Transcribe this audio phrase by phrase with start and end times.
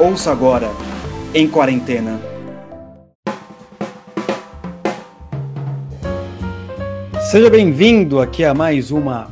[0.00, 0.70] Ouça agora,
[1.34, 2.18] em quarentena.
[7.30, 9.30] Seja bem-vindo aqui a mais uma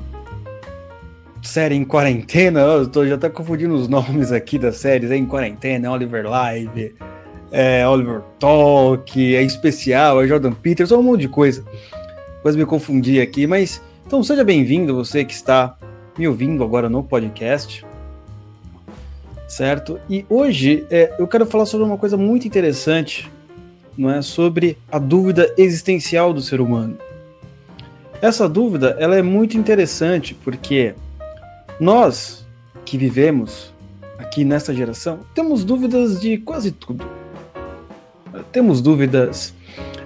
[1.42, 2.60] série em quarentena.
[2.60, 5.10] Eu tô, já tá confundindo os nomes aqui das séries.
[5.10, 6.94] É em quarentena, é Oliver Live,
[7.50, 11.64] é Oliver Talk, é especial, é Jordan Peterson, um monte de coisa.
[12.42, 15.78] Quase me confundi aqui, mas então seja bem-vindo você que está
[16.18, 17.87] me ouvindo agora no podcast
[19.48, 19.98] certo?
[20.08, 23.28] E hoje é, eu quero falar sobre uma coisa muito interessante,
[23.96, 24.20] não é?
[24.20, 26.98] Sobre a dúvida existencial do ser humano.
[28.20, 30.94] Essa dúvida ela é muito interessante porque
[31.80, 32.46] nós
[32.84, 33.72] que vivemos
[34.18, 37.04] aqui nesta geração temos dúvidas de quase tudo.
[38.52, 39.54] Temos dúvidas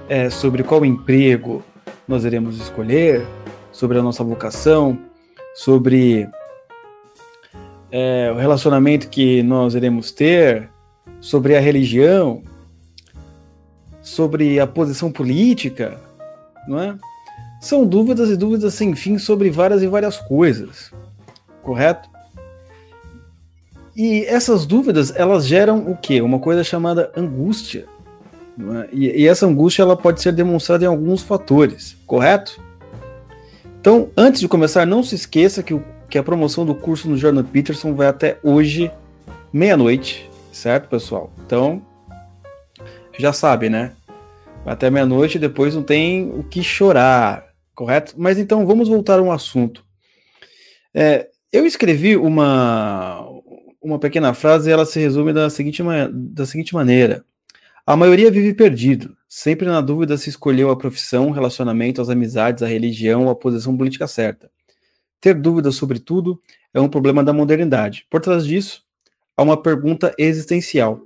[0.09, 1.63] é, sobre qual emprego
[2.07, 3.27] nós iremos escolher,
[3.73, 4.99] sobre a nossa vocação,
[5.55, 6.29] sobre
[7.93, 10.71] é, o relacionamento que nós iremos ter,
[11.21, 12.43] sobre a religião,
[14.01, 16.01] sobre a posição política,
[16.67, 16.97] não é?
[17.61, 20.91] São dúvidas e dúvidas sem fim sobre várias e várias coisas,
[21.63, 22.09] correto?
[23.95, 26.23] E essas dúvidas, elas geram o quê?
[26.23, 27.87] Uma coisa chamada angústia.
[28.59, 28.89] É?
[28.93, 32.61] E, e essa angústia ela pode ser demonstrada em alguns fatores, correto?
[33.81, 37.17] Então, antes de começar, não se esqueça que o que a promoção do curso no
[37.17, 38.91] Jordan Peterson vai até hoje,
[39.51, 41.33] meia-noite, certo, pessoal?
[41.47, 41.81] Então,
[43.19, 43.93] já sabe, né?
[44.63, 48.13] Vai até meia-noite, depois não tem o que chorar, correto?
[48.19, 49.83] Mas então, vamos voltar a um assunto.
[50.93, 53.27] É, eu escrevi uma,
[53.81, 55.83] uma pequena frase e ela se resume da seguinte,
[56.13, 57.25] da seguinte maneira.
[57.87, 62.67] A maioria vive perdido, sempre na dúvida se escolheu a profissão, relacionamento, as amizades, a
[62.67, 64.51] religião a posição política certa.
[65.23, 66.43] Ter dúvidas sobre tudo
[66.75, 68.05] é um problema da modernidade.
[68.11, 68.85] Por trás disso,
[69.37, 71.01] há uma pergunta existencial: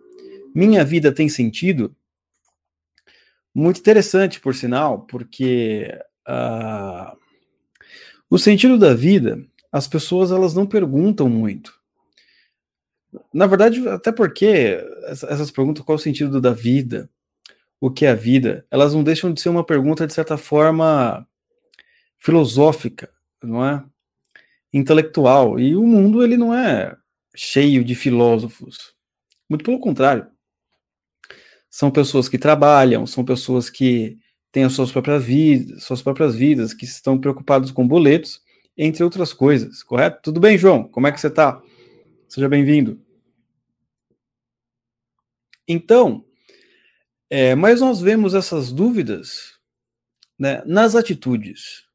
[0.55, 1.95] Minha vida tem sentido?
[3.55, 5.91] Muito interessante, por sinal, porque
[6.27, 7.15] uh,
[8.31, 9.39] o sentido da vida,
[9.71, 11.79] as pessoas elas não perguntam muito.
[13.35, 17.11] Na verdade, até porque essas perguntas, qual o sentido da vida,
[17.79, 21.29] o que é a vida, elas não deixam de ser uma pergunta, de certa forma,
[22.19, 23.11] filosófica,
[23.43, 23.85] não é?
[24.73, 25.59] Intelectual.
[25.59, 26.97] E o mundo ele não é
[27.35, 28.95] cheio de filósofos.
[29.49, 30.27] Muito pelo contrário.
[31.71, 34.19] São pessoas que trabalham, são pessoas que
[34.51, 38.41] têm as suas próprias vidas, suas próprias vidas, que estão preocupados com boletos,
[38.77, 40.21] entre outras coisas, correto?
[40.23, 40.89] Tudo bem, João?
[40.89, 41.63] Como é que você está?
[42.29, 43.01] Seja bem-vindo.
[45.69, 46.25] Então,
[47.29, 49.59] é, mas nós vemos essas dúvidas
[50.39, 51.87] né, nas atitudes.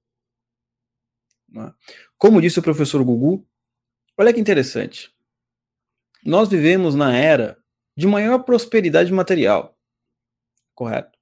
[1.49, 1.73] Né?
[2.21, 3.43] Como disse o professor Gugu,
[4.15, 5.11] olha que interessante.
[6.23, 7.57] Nós vivemos na era
[7.97, 9.75] de maior prosperidade material.
[10.75, 11.17] Correto?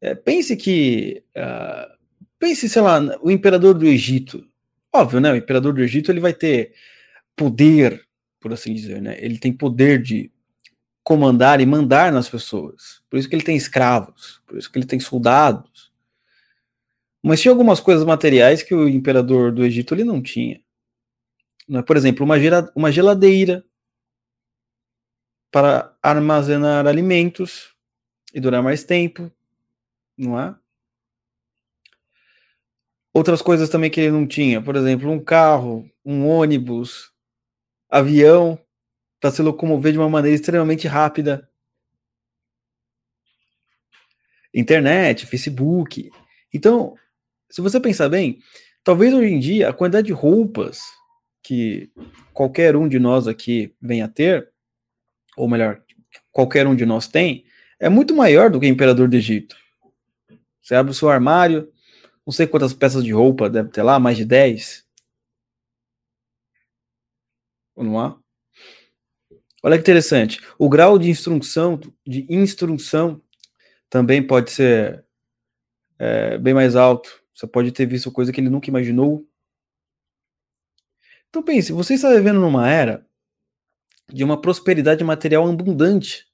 [0.00, 1.22] É, pense que.
[1.36, 1.96] Uh,
[2.36, 4.44] pense, sei lá, o imperador do Egito.
[4.92, 5.30] Óbvio, né?
[5.30, 6.74] O imperador do Egito ele vai ter
[7.36, 8.04] poder,
[8.40, 9.16] por assim dizer, né?
[9.20, 10.32] Ele tem poder de
[11.04, 13.02] comandar e mandar nas pessoas.
[13.08, 15.85] Por isso que ele tem escravos, por isso que ele tem soldados.
[17.26, 20.62] Mas tinha algumas coisas materiais que o imperador do Egito ele não tinha.
[21.68, 21.82] Né?
[21.82, 23.64] Por exemplo, uma, geladeira
[25.50, 27.74] para armazenar alimentos
[28.32, 29.28] e durar mais tempo,
[30.16, 30.54] não é?
[33.12, 37.12] Outras coisas também que ele não tinha, por exemplo, um carro, um ônibus,
[37.90, 38.56] avião,
[39.18, 41.50] para se locomover de uma maneira extremamente rápida.
[44.54, 46.08] Internet, Facebook.
[46.54, 46.96] Então,
[47.50, 48.40] se você pensar bem,
[48.82, 50.80] talvez hoje em dia a quantidade de roupas
[51.42, 51.90] que
[52.32, 54.50] qualquer um de nós aqui venha ter,
[55.36, 55.82] ou melhor,
[56.32, 57.44] qualquer um de nós tem,
[57.78, 59.56] é muito maior do que o imperador do Egito.
[60.60, 61.72] Você abre o seu armário,
[62.26, 64.84] não sei quantas peças de roupa deve ter lá, mais de 10.
[67.76, 68.18] Ou não há?
[69.62, 70.40] Olha que interessante.
[70.58, 73.22] O grau de instrução, de instrução
[73.88, 75.04] também pode ser
[75.98, 77.22] é, bem mais alto.
[77.36, 79.28] Você pode ter visto coisa que ele nunca imaginou.
[81.28, 83.06] Então pense, você está vivendo numa era
[84.08, 86.26] de uma prosperidade material abundante.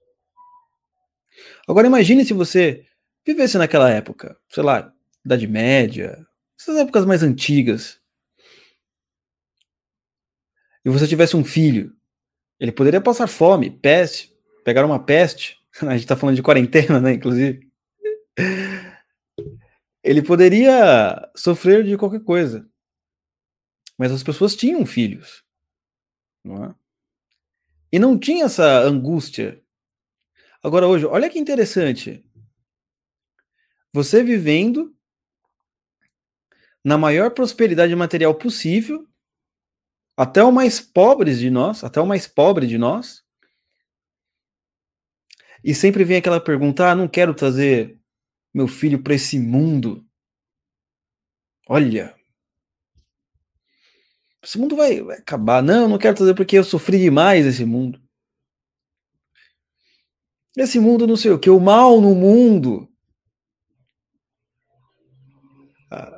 [1.66, 2.87] Agora imagine se você
[3.26, 4.94] vivesse naquela época, sei lá,
[5.25, 6.25] Idade Média,
[6.58, 8.00] essas épocas mais antigas,
[10.84, 11.96] e você tivesse um filho,
[12.60, 14.32] ele poderia passar fome, peste,
[14.64, 15.60] pegar uma peste.
[15.82, 17.69] A gente está falando de quarentena, né, inclusive
[20.02, 22.69] ele poderia sofrer de qualquer coisa.
[23.96, 25.44] Mas as pessoas tinham filhos.
[26.43, 26.75] Não é?
[27.93, 29.62] E não tinha essa angústia.
[30.62, 32.25] Agora, hoje, olha que interessante.
[33.93, 34.96] Você vivendo
[36.82, 39.06] na maior prosperidade material possível,
[40.16, 43.22] até o mais pobre de nós, até o mais pobre de nós,
[45.62, 48.01] e sempre vem aquela pergunta: ah, não quero trazer
[48.52, 50.04] meu filho para esse mundo.
[51.69, 52.14] Olha,
[54.43, 55.62] esse mundo vai, vai, acabar.
[55.62, 58.00] Não, não quero trazer porque eu sofri demais esse mundo.
[60.56, 62.88] Esse mundo não sei o que, o mal no mundo.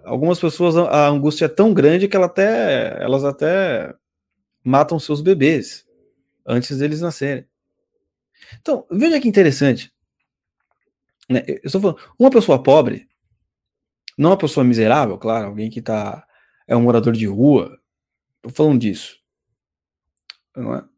[0.05, 3.95] Algumas pessoas a angústia é tão grande que ela até, elas até
[4.63, 5.85] matam seus bebês
[6.47, 7.47] antes deles nascerem.
[8.61, 9.94] Então, veja que interessante.
[11.29, 11.43] Né?
[11.47, 13.09] Eu estou falando, uma pessoa pobre,
[14.17, 16.27] não uma pessoa miserável, claro, alguém que tá,
[16.67, 17.81] é um morador de rua,
[18.37, 19.19] estou falando disso.
[20.55, 20.89] Não é?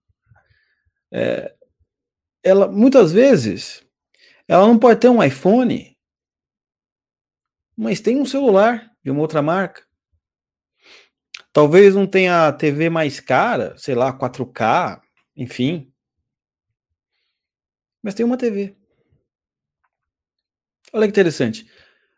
[1.12, 1.56] é?
[2.42, 3.84] ela, muitas vezes,
[4.46, 5.96] ela não pode ter um iPhone,
[7.76, 9.84] mas tem um celular de uma outra marca.
[11.52, 15.00] Talvez não tenha a TV mais cara, sei lá, 4K,
[15.34, 15.92] enfim
[18.06, 18.76] mas tem uma TV.
[20.96, 21.66] Olha que interessante.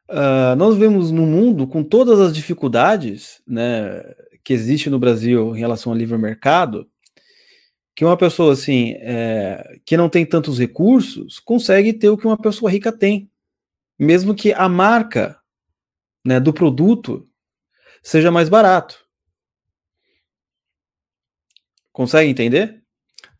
[0.08, 4.04] Uh, nós vemos no mundo, com todas as dificuldades né,
[4.44, 6.88] que existe no Brasil em relação ao livre mercado,
[7.96, 12.40] que uma pessoa assim, é, que não tem tantos recursos, consegue ter o que uma
[12.40, 13.28] pessoa rica tem.
[13.98, 15.36] Mesmo que a marca
[16.24, 17.28] né, do produto
[18.00, 19.04] seja mais barato.
[21.92, 22.80] Consegue entender?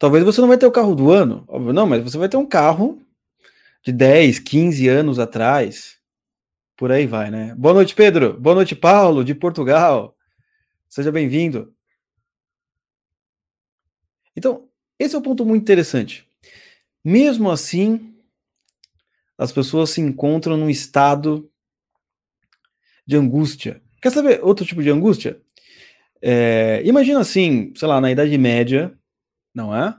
[0.01, 2.37] Talvez você não vai ter o carro do ano, óbvio, não, mas você vai ter
[2.37, 3.01] um carro
[3.85, 5.99] de 10, 15 anos atrás.
[6.77, 7.55] Por aí vai, né?
[7.57, 8.39] Boa noite, Pedro.
[8.39, 10.17] Boa noite, Paulo, de Portugal.
[10.89, 11.75] Seja bem-vindo.
[14.37, 16.29] Então, esse é um ponto muito interessante.
[17.05, 18.15] Mesmo assim,
[19.37, 21.51] as pessoas se encontram num estado
[23.07, 23.83] de angústia.
[24.01, 25.41] Quer saber outro tipo de angústia?
[26.21, 28.97] É, imagina assim, sei lá, na Idade Média,
[29.55, 29.97] não é?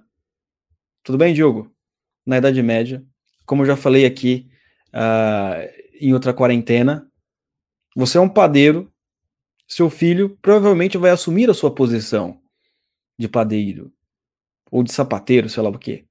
[1.04, 1.74] Tudo bem, Diogo?
[2.26, 3.04] Na Idade Média,
[3.50, 4.48] como eu já falei aqui
[4.94, 5.68] uh,
[6.00, 7.12] em outra quarentena,
[7.96, 8.94] você é um padeiro,
[9.68, 12.40] seu filho provavelmente vai assumir a sua posição
[13.18, 13.92] de padeiro
[14.70, 16.06] ou de sapateiro, sei lá o que.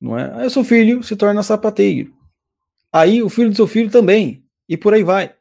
[0.00, 0.32] Não é?
[0.42, 2.16] Aí seu filho se torna sapateiro.
[2.90, 4.42] Aí o filho do seu filho também.
[4.66, 5.36] E por aí vai.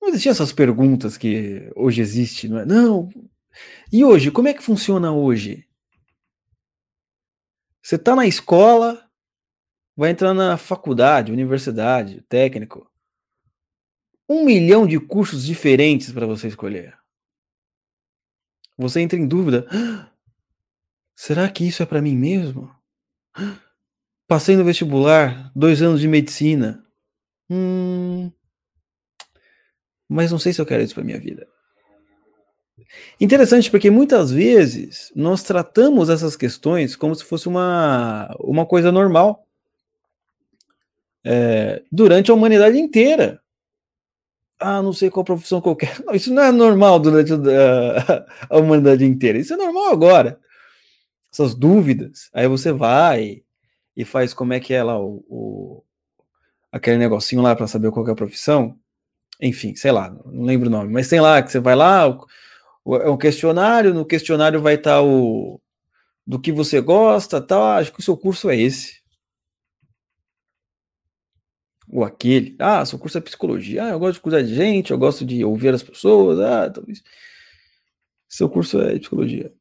[0.00, 2.64] Não existiam essas perguntas que hoje existe, não é?
[2.64, 3.10] Não,
[3.92, 5.66] e hoje, como é que funciona hoje?
[7.82, 9.10] Você está na escola,
[9.96, 12.90] vai entrar na faculdade, universidade, técnico.
[14.28, 16.96] Um milhão de cursos diferentes para você escolher.
[18.78, 19.66] Você entra em dúvida:
[21.14, 22.74] será que isso é para mim mesmo?
[24.28, 26.86] Passei no vestibular, dois anos de medicina.
[27.50, 28.32] Hum,
[30.08, 31.51] mas não sei se eu quero isso para minha vida.
[33.20, 39.46] Interessante, porque muitas vezes nós tratamos essas questões como se fosse uma, uma coisa normal
[41.24, 43.40] é, durante a humanidade inteira.
[44.58, 46.02] Ah, não sei qual profissão que eu quero.
[46.06, 49.38] Não, isso não é normal durante a, a humanidade inteira.
[49.38, 50.38] Isso é normal agora.
[51.32, 52.30] Essas dúvidas.
[52.32, 53.42] Aí você vai
[53.96, 55.82] e faz como é que é lá o, o
[56.70, 58.78] aquele negocinho lá para saber qual é a profissão.
[59.40, 62.16] Enfim, sei lá, não lembro o nome, mas tem lá que você vai lá,
[62.86, 65.60] é um questionário, no questionário vai estar tá o
[66.26, 67.62] do que você gosta, tal.
[67.62, 69.02] Ah, acho que o seu curso é esse.
[71.88, 72.56] Ou aquele.
[72.58, 73.84] Ah, seu curso é psicologia.
[73.84, 76.40] Ah, eu gosto de cuidar de gente, eu gosto de ouvir as pessoas.
[76.40, 77.02] Ah, talvez.
[78.28, 79.52] Seu curso é psicologia.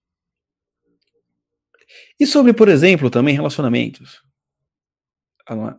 [2.19, 4.23] E sobre, por exemplo, também relacionamentos.
[5.47, 5.75] Ah, é?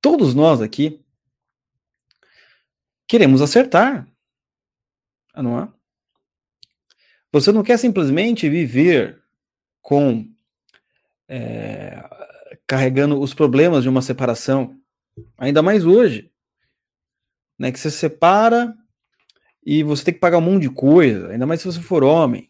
[0.00, 1.02] Todos nós aqui
[3.08, 4.06] queremos acertar.
[5.32, 5.72] Ah, não é?
[7.34, 9.20] Você não quer simplesmente viver
[9.82, 10.24] com
[11.26, 12.00] é,
[12.64, 14.80] carregando os problemas de uma separação,
[15.36, 16.30] ainda mais hoje,
[17.58, 17.72] né?
[17.72, 18.72] Que você separa
[19.66, 22.48] e você tem que pagar um monte de coisa, ainda mais se você for homem.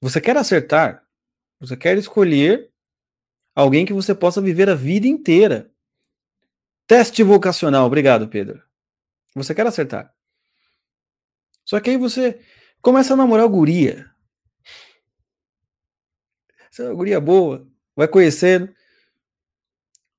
[0.00, 1.04] Você quer acertar,
[1.58, 2.70] você quer escolher
[3.52, 5.72] alguém que você possa viver a vida inteira.
[6.86, 8.62] Teste vocacional, obrigado, Pedro.
[9.34, 10.14] Você quer acertar.
[11.64, 12.40] Só que aí você
[12.84, 14.10] Começa a namorar o guria.
[16.70, 18.74] Essa é uma guria boa, vai conhecendo.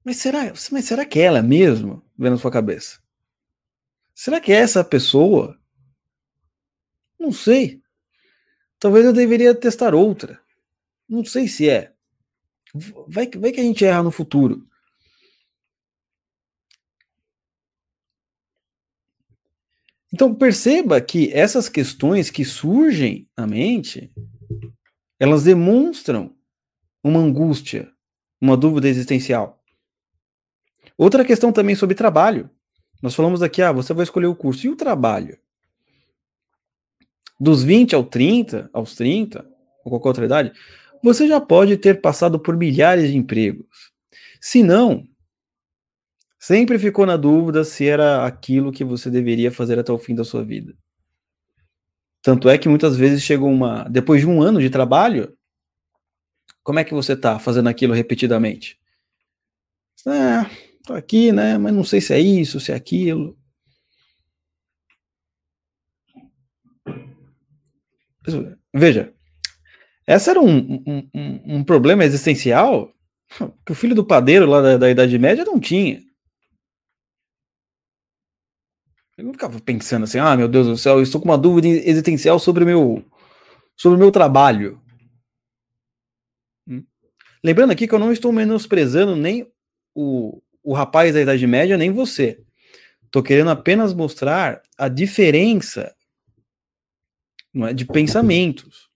[0.03, 2.03] Mas será, mas será que é ela mesmo?
[2.17, 2.99] Vendo sua cabeça.
[4.15, 5.59] Será que é essa pessoa?
[7.19, 7.83] Não sei.
[8.79, 10.41] Talvez eu deveria testar outra.
[11.07, 11.93] Não sei se é.
[13.07, 14.67] Vai, vai que a gente erra no futuro.
[20.15, 24.09] Então perceba que essas questões que surgem na mente,
[25.19, 26.33] elas demonstram
[27.03, 27.91] uma angústia,
[28.39, 29.61] uma dúvida existencial.
[30.97, 32.49] Outra questão também sobre trabalho.
[33.03, 34.65] Nós falamos aqui, ah, você vai escolher o curso.
[34.65, 35.37] E o trabalho?
[37.37, 39.45] Dos 20 ao 30, aos 30,
[39.83, 40.53] ou qualquer outra idade,
[41.03, 43.91] você já pode ter passado por milhares de empregos.
[44.39, 45.05] Se não,
[46.45, 50.23] sempre ficou na dúvida se era aquilo que você deveria fazer até o fim da
[50.23, 50.75] sua vida.
[52.21, 53.85] Tanto é que muitas vezes chegou uma.
[53.89, 55.35] Depois de um ano de trabalho,
[56.63, 58.79] como é que você está fazendo aquilo repetidamente?
[60.07, 60.45] É,
[60.85, 61.57] tô aqui, né?
[61.57, 63.35] Mas não sei se é isso, se é aquilo.
[68.71, 69.11] Veja,
[70.05, 72.93] essa era um, um, um, um problema existencial
[73.65, 76.04] que o filho do padeiro lá da, da Idade Média não tinha.
[79.17, 81.67] Ele não ficava pensando assim, ah, meu Deus do céu, eu estou com uma dúvida
[81.67, 83.05] existencial sobre o meu,
[83.75, 84.81] sobre o meu trabalho.
[86.67, 86.83] Hum?
[87.43, 89.49] Lembrando aqui que eu não estou menosprezando nem
[89.93, 92.43] o, o rapaz da Idade Média, nem você.
[93.05, 95.95] Estou querendo apenas mostrar a diferença
[97.53, 98.89] não é, de pensamentos.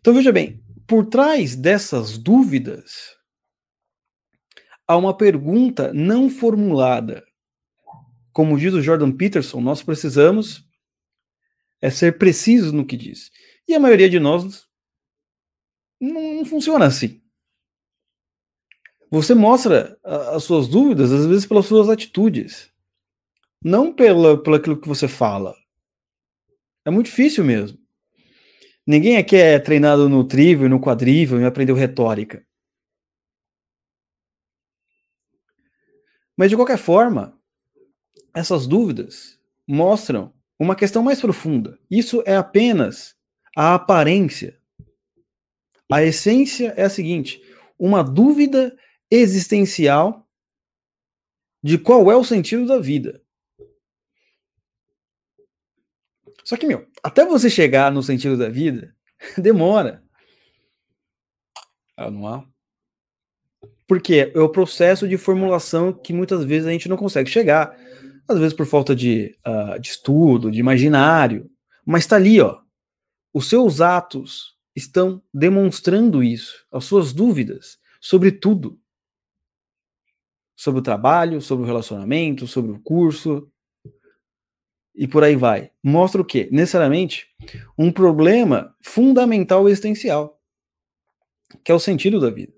[0.00, 3.17] Então veja bem, por trás dessas dúvidas
[4.88, 7.22] há uma pergunta não formulada.
[8.32, 10.66] Como diz o Jordan Peterson, nós precisamos
[11.80, 13.30] é ser precisos no que diz.
[13.68, 14.66] E a maioria de nós
[16.00, 17.20] não, funciona assim.
[19.10, 22.70] Você mostra as suas dúvidas, às vezes, pelas suas atitudes,
[23.62, 25.54] não pela, pelo aquilo que você fala.
[26.84, 27.78] É muito difícil mesmo.
[28.86, 32.46] Ninguém aqui é treinado no trívio, no quadrível e aprendeu retórica.
[36.38, 37.36] Mas de qualquer forma,
[38.32, 41.76] essas dúvidas mostram uma questão mais profunda.
[41.90, 43.16] Isso é apenas
[43.56, 44.56] a aparência.
[45.90, 47.42] A essência é a seguinte:
[47.76, 48.78] uma dúvida
[49.10, 50.28] existencial
[51.60, 53.20] de qual é o sentido da vida.
[56.44, 58.94] Só que, meu, até você chegar no sentido da vida,
[59.36, 60.04] demora.
[61.96, 62.57] Ah, não há.
[63.88, 67.74] Porque é o processo de formulação que muitas vezes a gente não consegue chegar.
[68.28, 71.50] Às vezes por falta de, uh, de estudo, de imaginário.
[71.84, 72.60] Mas está ali, ó.
[73.32, 78.78] Os seus atos estão demonstrando isso, as suas dúvidas sobre tudo.
[80.54, 83.50] Sobre o trabalho, sobre o relacionamento, sobre o curso,
[84.94, 85.70] e por aí vai.
[85.82, 86.48] Mostra o quê?
[86.50, 87.28] Necessariamente
[87.78, 90.38] um problema fundamental existencial,
[91.64, 92.57] que é o sentido da vida.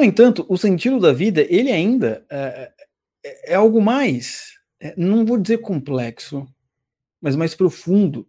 [0.00, 2.72] No entanto, o sentido da vida, ele ainda é,
[3.22, 6.48] é, é algo mais, é, não vou dizer complexo,
[7.20, 8.26] mas mais profundo.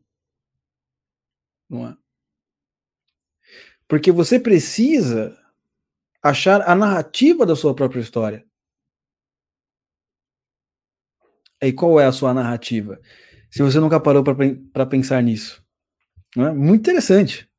[1.69, 1.97] Não é?
[3.87, 5.33] Porque você precisa
[6.21, 8.45] achar a narrativa da sua própria história.
[11.61, 12.99] E qual é a sua narrativa?
[13.49, 15.65] Se você nunca parou para pensar nisso.
[16.35, 16.51] É?
[16.51, 17.49] Muito interessante.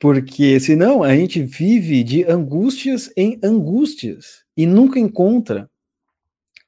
[0.00, 5.70] Porque senão a gente vive de angústias em angústias e nunca encontra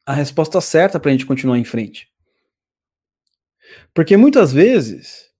[0.05, 2.13] a resposta certa para a gente continuar em frente.
[3.95, 5.31] Porque muitas vezes,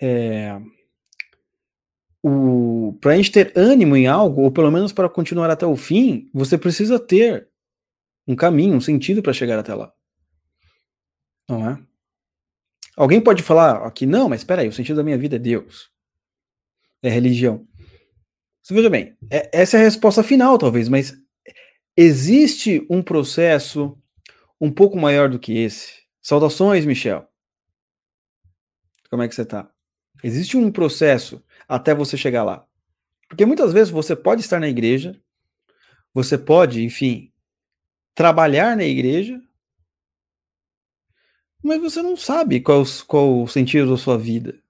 [0.00, 0.58] é,
[2.98, 6.30] para a gente ter ânimo em algo, ou pelo menos para continuar até o fim,
[6.32, 7.46] você precisa ter
[8.26, 9.92] um caminho, um sentido para chegar até lá.
[11.46, 11.78] Não é?
[12.96, 15.94] Alguém pode falar aqui, não, mas espera aí, o sentido da minha vida é Deus.
[17.06, 17.64] É religião.
[18.60, 21.16] Você veja bem, é, essa é a resposta final, talvez, mas
[21.96, 23.96] existe um processo
[24.60, 26.02] um pouco maior do que esse.
[26.20, 27.24] Saudações, Michel.
[29.08, 29.70] Como é que você está?
[30.20, 32.66] Existe um processo até você chegar lá.
[33.28, 35.16] Porque muitas vezes você pode estar na igreja,
[36.12, 37.32] você pode, enfim,
[38.16, 39.40] trabalhar na igreja,
[41.62, 44.60] mas você não sabe qual, qual o sentido da sua vida.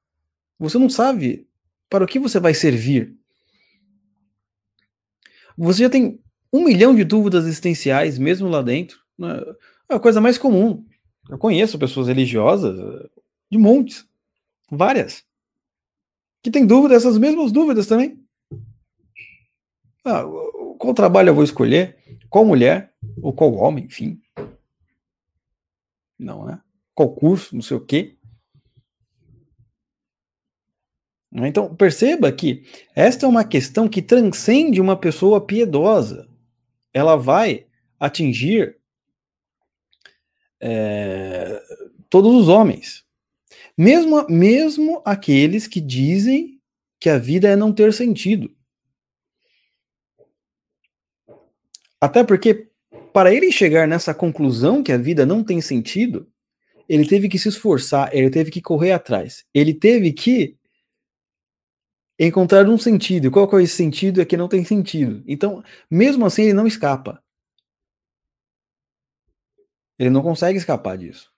[0.58, 1.45] Você não sabe
[1.88, 3.16] para o que você vai servir.
[5.56, 6.20] Você já tem
[6.52, 8.98] um milhão de dúvidas existenciais, mesmo lá dentro.
[9.18, 9.40] Né?
[9.88, 10.84] É a coisa mais comum.
[11.28, 12.78] Eu conheço pessoas religiosas
[13.50, 14.06] de montes,
[14.70, 15.24] várias,
[16.42, 18.20] que têm dúvidas, essas mesmas dúvidas também.
[20.04, 20.22] Ah,
[20.78, 21.96] qual trabalho eu vou escolher?
[22.30, 22.92] Qual mulher?
[23.20, 24.20] Ou qual homem, enfim.
[26.18, 26.60] Não é?
[26.94, 28.15] Qual curso, não sei o quê.
[31.44, 32.64] Então, perceba que
[32.94, 36.26] esta é uma questão que transcende uma pessoa piedosa.
[36.94, 37.66] Ela vai
[38.00, 38.78] atingir
[40.58, 41.60] é,
[42.08, 43.04] todos os homens.
[43.76, 46.58] Mesmo, mesmo aqueles que dizem
[46.98, 48.50] que a vida é não ter sentido.
[52.00, 52.68] Até porque,
[53.12, 56.26] para ele chegar nessa conclusão que a vida não tem sentido,
[56.88, 60.55] ele teve que se esforçar, ele teve que correr atrás, ele teve que
[62.18, 63.26] encontrar um sentido.
[63.26, 64.20] E qual é esse sentido?
[64.20, 65.22] É que não tem sentido.
[65.26, 67.22] Então, mesmo assim, ele não escapa.
[69.98, 71.32] Ele não consegue escapar disso.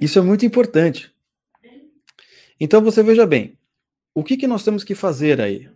[0.00, 1.14] Isso é muito importante.
[2.58, 3.58] Então você veja bem,
[4.14, 5.70] o que, que nós temos que fazer aí?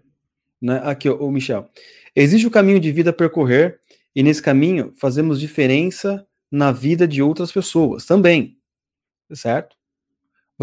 [0.60, 0.80] Né?
[0.84, 1.70] Aqui, o Michel.
[2.14, 3.80] Existe o caminho de vida a percorrer,
[4.14, 8.58] e nesse caminho fazemos diferença na vida de outras pessoas também.
[9.32, 9.73] Certo?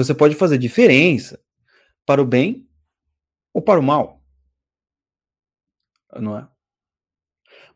[0.03, 1.43] Você pode fazer diferença
[2.05, 2.69] para o bem
[3.53, 4.23] ou para o mal.
[6.19, 6.47] Não é?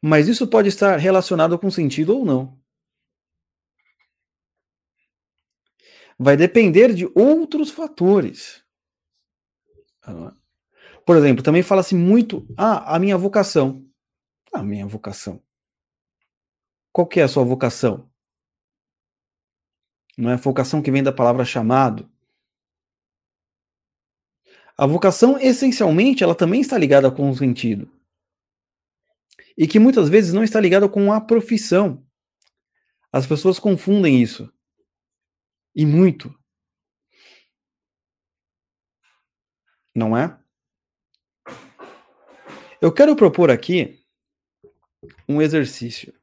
[0.01, 2.59] Mas isso pode estar relacionado com sentido ou não.
[6.17, 8.63] Vai depender de outros fatores.
[11.05, 13.85] Por exemplo, também fala-se muito, ah, a minha vocação.
[14.53, 15.41] A minha vocação.
[16.91, 18.09] Qual que é a sua vocação?
[20.17, 22.09] Não é a vocação que vem da palavra chamado.
[24.77, 27.89] A vocação, essencialmente, ela também está ligada com o sentido.
[29.57, 32.05] E que muitas vezes não está ligada com a profissão.
[33.11, 34.51] As pessoas confundem isso.
[35.73, 36.33] E muito.
[39.95, 40.37] Não é?
[42.81, 44.05] Eu quero propor aqui
[45.27, 46.13] um exercício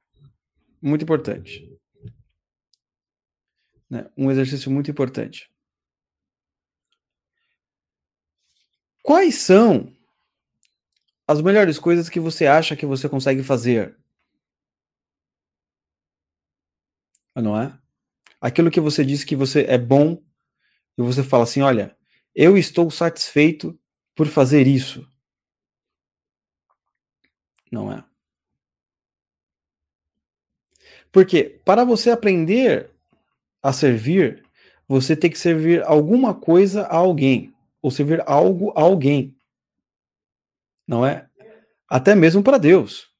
[0.80, 1.68] muito importante.
[3.88, 4.10] Né?
[4.16, 5.51] Um exercício muito importante.
[9.02, 9.92] Quais são
[11.26, 13.96] as melhores coisas que você acha que você consegue fazer?
[17.34, 17.76] Não é?
[18.40, 20.22] Aquilo que você disse que você é bom
[20.98, 21.96] e você fala assim: olha,
[22.34, 23.78] eu estou satisfeito
[24.14, 25.08] por fazer isso.
[27.70, 28.04] Não é?
[31.10, 32.90] Porque para você aprender
[33.62, 34.44] a servir,
[34.86, 39.36] você tem que servir alguma coisa a alguém, ou servir algo a alguém.
[40.86, 41.28] Não é?
[41.88, 43.10] Até mesmo para Deus.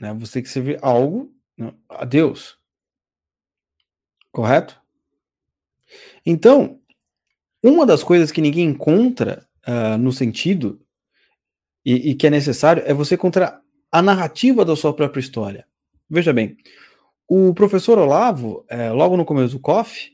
[0.00, 0.14] Né?
[0.14, 2.56] Você tem que servir algo né, a Deus.
[4.30, 4.80] Correto?
[6.24, 6.80] Então,
[7.62, 10.80] uma das coisas que ninguém encontra uh, no sentido
[11.84, 15.66] e, e, que é necessário é você encontrar a narrativa da sua própria história.
[16.08, 16.56] Veja bem,
[17.28, 20.11] o professor Olavo, é, logo no começo do COF,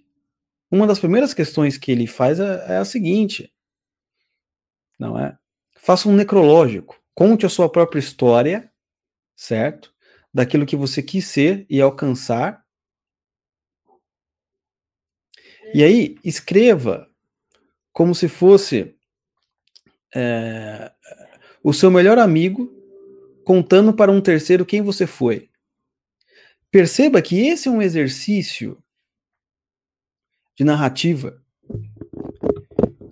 [0.71, 3.53] uma das primeiras questões que ele faz é, é a seguinte:
[4.99, 5.39] não é?
[5.77, 8.71] Faça um necrológico, conte a sua própria história,
[9.35, 9.95] certo?
[10.33, 12.65] Daquilo que você quis ser e alcançar.
[15.73, 17.09] E aí, escreva
[17.93, 18.97] como se fosse
[20.15, 20.93] é,
[21.63, 22.73] o seu melhor amigo
[23.45, 25.51] contando para um terceiro quem você foi.
[26.71, 28.83] Perceba que esse é um exercício
[30.59, 31.41] de narrativa,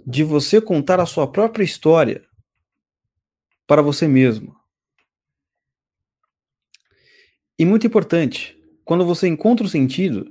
[0.04, 2.28] de você contar a sua própria história
[3.68, 4.60] para você mesmo.
[7.56, 10.26] E muito importante, quando você encontra o sentido,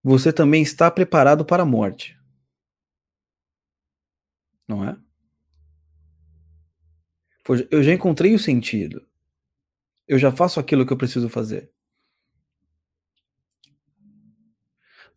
[0.00, 2.16] você também está preparado para a morte.
[4.68, 4.96] Não é?
[7.72, 9.04] Eu já encontrei o sentido.
[10.06, 11.72] Eu já faço aquilo que eu preciso fazer.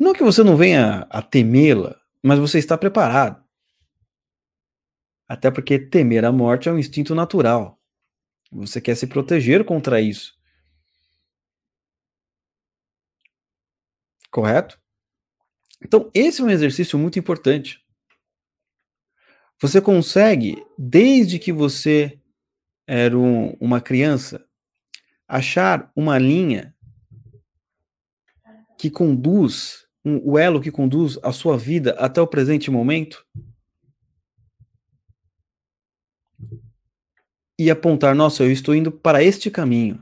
[0.02, 3.46] Não que você não venha a temê-la, mas você está preparado.
[5.28, 7.80] Até porque temer a morte é um instinto natural.
[8.52, 10.36] Você quer se proteger contra isso.
[14.32, 14.82] Correto?
[15.80, 17.86] Então, esse é um exercício muito importante.
[19.60, 22.20] Você consegue, desde que você
[22.88, 24.44] era um, uma criança,
[25.28, 26.76] achar uma linha
[28.80, 33.26] que conduz um, o elo que conduz a sua vida até o presente momento?
[37.58, 40.02] E apontar, nossa, eu estou indo para este caminho.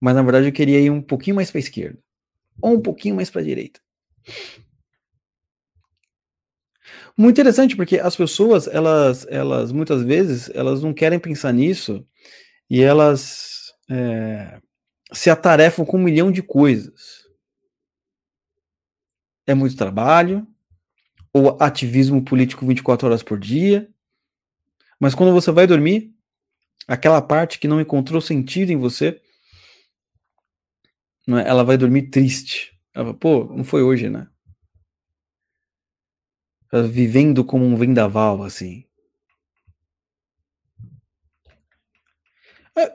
[0.00, 1.98] Mas na verdade eu queria ir um pouquinho mais para a esquerda.
[2.62, 3.80] Ou um pouquinho mais para a direita.
[7.16, 12.06] Muito interessante, porque as pessoas, elas, elas muitas vezes, elas não querem pensar nisso
[12.68, 14.60] e elas é,
[15.12, 17.19] se atarefam com um milhão de coisas.
[19.50, 20.46] É muito trabalho,
[21.32, 23.92] ou ativismo político 24 horas por dia.
[25.00, 26.14] Mas quando você vai dormir,
[26.86, 29.20] aquela parte que não encontrou sentido em você,
[31.28, 32.78] é, ela vai dormir triste.
[32.94, 34.28] Ela, Pô, não foi hoje, né?
[36.88, 38.84] vivendo como um vendaval, assim.
[42.78, 42.94] É,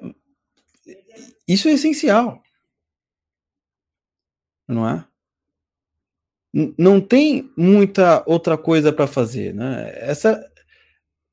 [1.46, 2.42] isso é essencial.
[4.66, 5.06] Não é?
[6.78, 9.92] Não tem muita outra coisa para fazer, né?
[9.98, 10.42] Essa,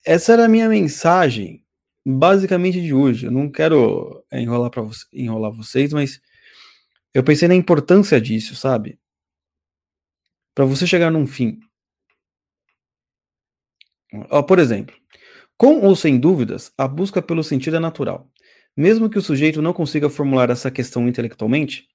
[0.04, 1.64] essa era a minha mensagem,
[2.04, 3.26] basicamente de hoje.
[3.26, 6.20] Eu não quero enrolar para você, enrolar vocês, mas
[7.14, 8.98] eu pensei na importância disso, sabe?
[10.56, 11.60] Para você chegar num fim.
[14.28, 14.96] Ó, por exemplo,
[15.56, 18.28] com ou sem dúvidas, a busca pelo sentido é natural.
[18.76, 21.86] Mesmo que o sujeito não consiga formular essa questão intelectualmente,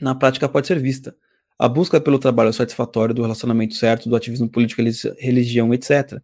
[0.00, 1.14] na prática pode ser vista
[1.58, 4.82] a busca pelo trabalho satisfatório, do relacionamento certo, do ativismo político,
[5.18, 6.20] religião, etc.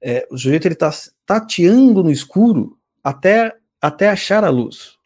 [0.00, 0.90] É, o sujeito ele está
[1.24, 4.96] tateando no escuro até, até achar a luz.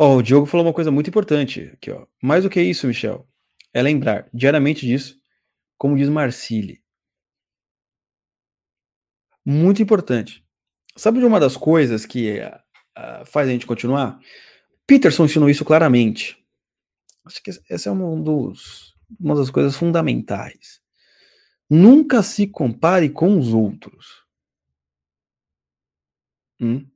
[0.00, 2.06] Oh, o Diogo falou uma coisa muito importante aqui, ó.
[2.22, 3.26] Mais do que isso, Michel,
[3.74, 5.18] é lembrar diariamente disso,
[5.76, 6.80] como diz Marcile.
[9.44, 10.44] Muito importante.
[10.94, 12.40] Sabe de uma das coisas que
[12.98, 14.20] uh, faz a gente continuar?
[14.86, 16.36] Peterson ensinou isso claramente.
[17.24, 20.80] Acho que essa é um dos, uma das coisas fundamentais.
[21.68, 24.24] Nunca se compare com os outros.
[26.60, 26.86] Hum?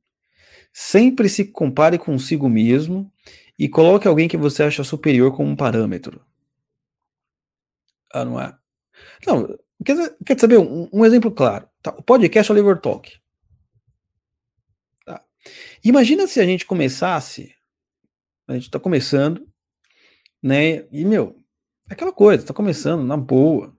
[0.72, 3.12] Sempre se compare consigo mesmo
[3.58, 6.24] e coloque alguém que você acha superior como um parâmetro.
[8.12, 8.56] Ah, não é?
[9.26, 11.68] Não, quer, quer saber um, um exemplo claro?
[11.82, 13.21] Tá, o podcast Oliver Talk.
[15.84, 17.54] Imagina se a gente começasse,
[18.46, 19.48] a gente está começando,
[20.42, 20.86] né?
[20.92, 21.36] E, meu,
[21.88, 23.76] aquela coisa, está começando na boa,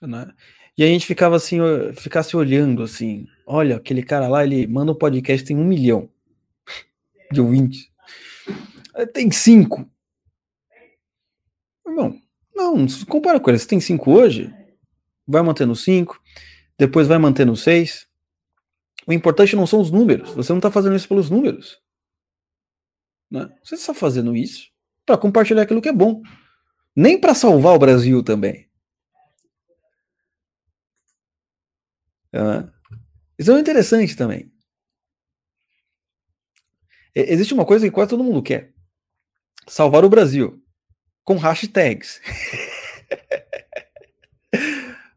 [0.00, 0.32] né?
[0.76, 1.58] E a gente ficava assim,
[1.96, 6.10] ficasse olhando assim, olha, aquele cara lá, ele manda um podcast, tem um milhão
[7.30, 7.90] de ouvintes.
[9.12, 9.88] Tem cinco.
[11.86, 12.20] Não,
[12.54, 13.58] não compara com ele.
[13.58, 14.52] Você tem cinco hoje,
[15.26, 16.20] vai mantendo cinco,
[16.76, 18.08] depois vai mantendo seis,
[19.06, 20.30] o importante não são os números.
[20.32, 21.80] Você não está fazendo isso pelos números.
[23.30, 23.48] Né?
[23.62, 24.70] Você está fazendo isso
[25.04, 26.22] para compartilhar aquilo que é bom.
[26.96, 28.68] Nem para salvar o Brasil também.
[33.38, 34.52] Isso é interessante também.
[37.14, 38.72] Existe uma coisa que quase todo mundo quer:
[39.68, 40.60] salvar o Brasil
[41.22, 42.20] com hashtags.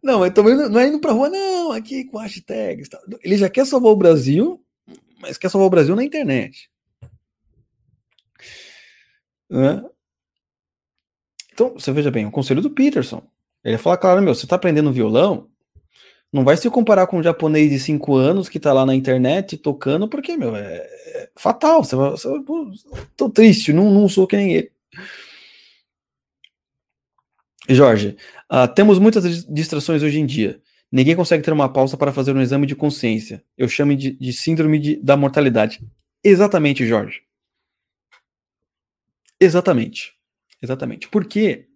[0.08, 2.88] Não, mas também não é indo pra rua, não, aqui com hashtags.
[2.88, 2.98] Tá.
[3.22, 4.63] Ele já quer salvar o Brasil,
[5.20, 6.72] mas quer salvar o Brasil na internet.
[9.50, 9.84] Né?
[11.54, 13.22] Então, você veja bem, o conselho do Peterson.
[13.65, 15.50] Ele fala, claro, meu, você tá aprendendo violão,
[16.32, 19.58] não vai se comparar com um japonês de 5 anos que tá lá na internet
[19.58, 21.84] tocando, porque, meu, é, é fatal.
[21.84, 22.30] Você você,
[23.17, 24.72] tô triste, não, não sou que nem ele.
[27.69, 28.15] Jorge,
[28.51, 30.62] uh, temos muitas distrações hoje em dia.
[30.91, 33.43] Ninguém consegue ter uma pausa para fazer um exame de consciência.
[33.58, 35.82] Eu chamo de, de síndrome de, da mortalidade.
[36.23, 37.21] Exatamente, Jorge.
[39.39, 40.15] Exatamente.
[40.62, 41.08] Exatamente.
[41.10, 41.67] Porque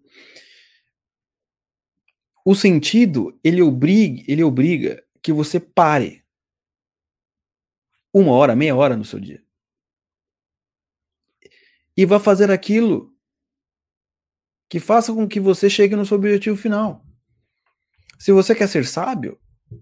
[2.43, 6.23] o sentido, ele obriga, ele obriga que você pare
[8.13, 9.43] uma hora, meia hora no seu dia.
[11.95, 13.11] E vá fazer aquilo
[14.71, 17.05] que faça com que você chegue no seu objetivo final.
[18.17, 19.38] Se você quer ser sábio,
[19.69, 19.77] o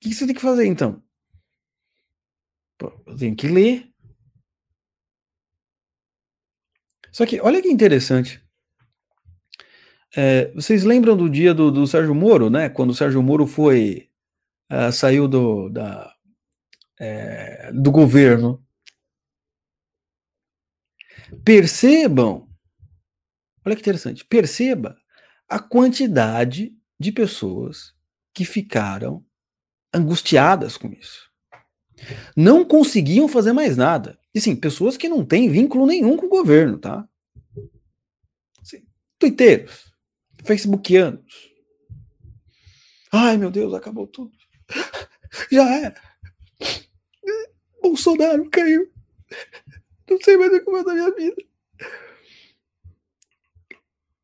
[0.00, 1.02] que você tem que fazer então?
[2.78, 3.92] Pô, eu tenho que ler.
[7.12, 8.42] Só que olha que interessante.
[10.16, 12.70] É, vocês lembram do dia do, do, Sérgio Moro, né?
[12.70, 14.08] Quando o Sérgio Moro foi
[14.72, 16.10] uh, saiu do, da,
[16.98, 18.64] é, do governo.
[21.44, 22.53] Percebam
[23.64, 24.24] Olha que interessante.
[24.24, 24.96] Perceba
[25.48, 27.94] a quantidade de pessoas
[28.32, 29.24] que ficaram
[29.92, 31.30] angustiadas com isso.
[32.36, 34.18] Não conseguiam fazer mais nada.
[34.34, 37.08] E sim, pessoas que não têm vínculo nenhum com o governo, tá?
[38.60, 38.84] Assim,
[39.18, 39.92] twitteiros,
[40.44, 41.52] facebookianos.
[43.12, 44.32] Ai, meu Deus, acabou tudo.
[45.50, 46.02] Já era.
[47.80, 48.90] Bolsonaro caiu.
[50.10, 51.42] Não sei mais o que fazer da minha vida.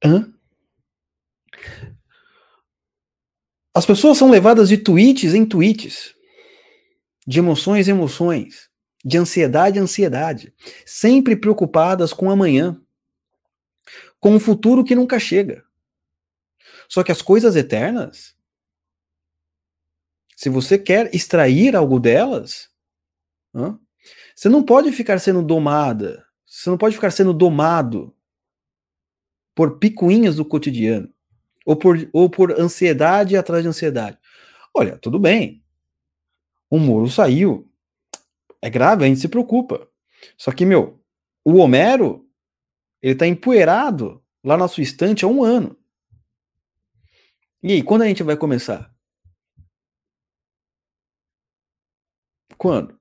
[0.05, 0.33] Hã?
[3.75, 6.15] As pessoas são levadas de tweets em tweets.
[7.27, 8.71] de emoções emoções,
[9.05, 10.53] de ansiedade ansiedade,
[10.85, 12.81] sempre preocupadas com amanhã,
[14.19, 15.65] com o futuro que nunca chega.
[16.89, 18.37] Só que as coisas eternas,
[20.35, 22.69] se você quer extrair algo delas,
[24.35, 28.13] você não pode ficar sendo domada, você não pode ficar sendo domado
[29.55, 31.13] por picuinhas do cotidiano,
[31.67, 34.19] ou por, ou por ansiedade atrás de ansiedade.
[34.75, 35.65] Olha, tudo bem,
[36.71, 37.69] o Moro saiu.
[38.63, 39.89] É grave, a gente se preocupa.
[40.37, 41.03] Só que, meu,
[41.45, 42.29] o Homero,
[43.03, 45.77] ele tá empoeirado lá na sua estante há um ano.
[47.63, 48.95] E aí, quando a gente vai começar?
[52.57, 52.99] Quando?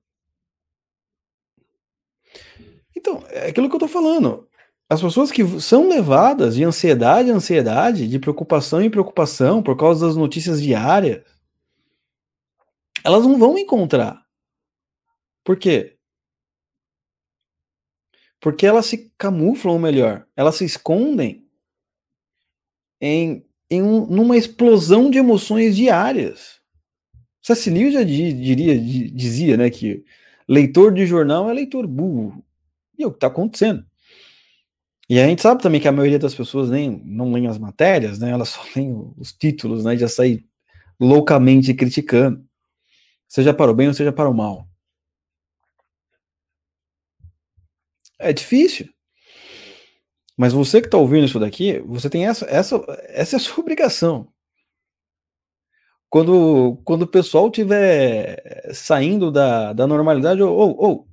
[2.96, 4.49] Então, é aquilo que eu tô falando.
[4.90, 10.04] As pessoas que são levadas de ansiedade em ansiedade, de preocupação em preocupação, por causa
[10.04, 11.22] das notícias diárias,
[13.04, 14.26] elas não vão encontrar.
[15.44, 15.96] Por quê?
[18.40, 21.48] Porque elas se camuflam melhor, elas se escondem
[23.00, 26.60] em, em um, numa explosão de emoções diárias.
[27.68, 30.04] Lewis já diria, dizia né, que
[30.48, 32.44] leitor de jornal é leitor burro.
[32.98, 33.89] E é o que está acontecendo.
[35.10, 38.20] E a gente sabe também que a maioria das pessoas nem não leem as matérias,
[38.20, 38.30] né?
[38.30, 39.96] Elas só leem os títulos, né?
[39.96, 40.46] Já saem
[41.00, 42.48] loucamente criticando
[43.30, 44.68] seja para o bem ou seja para o mal.
[48.18, 48.88] É difícil.
[50.36, 52.76] Mas você que está ouvindo isso daqui, você tem essa, essa,
[53.08, 54.28] essa é a sua obrigação.
[56.08, 61.08] Quando, quando o pessoal estiver saindo da, da normalidade, ou, ou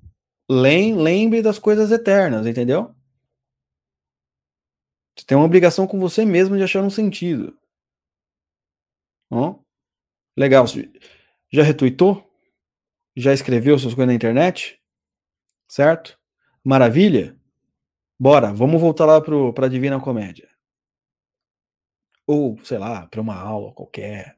[0.49, 2.96] lembre das coisas eternas, entendeu?
[5.17, 7.57] Você tem uma obrigação com você mesmo de achar um sentido.
[9.31, 9.55] Ó,
[10.37, 10.65] legal.
[11.51, 12.23] Já retuitou?
[13.15, 14.79] Já escreveu suas coisas na internet?
[15.67, 16.19] Certo?
[16.63, 17.35] Maravilha?
[18.19, 20.47] Bora, vamos voltar lá para a Divina Comédia.
[22.27, 24.37] Ou, sei lá, para uma aula qualquer.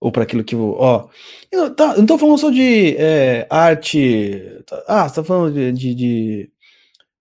[0.00, 0.56] Ou para aquilo que.
[0.56, 1.08] Ó,
[1.52, 4.62] não, tá, tô falando só de é, arte.
[4.66, 6.52] Tá, ah, você tá falando de, de, de,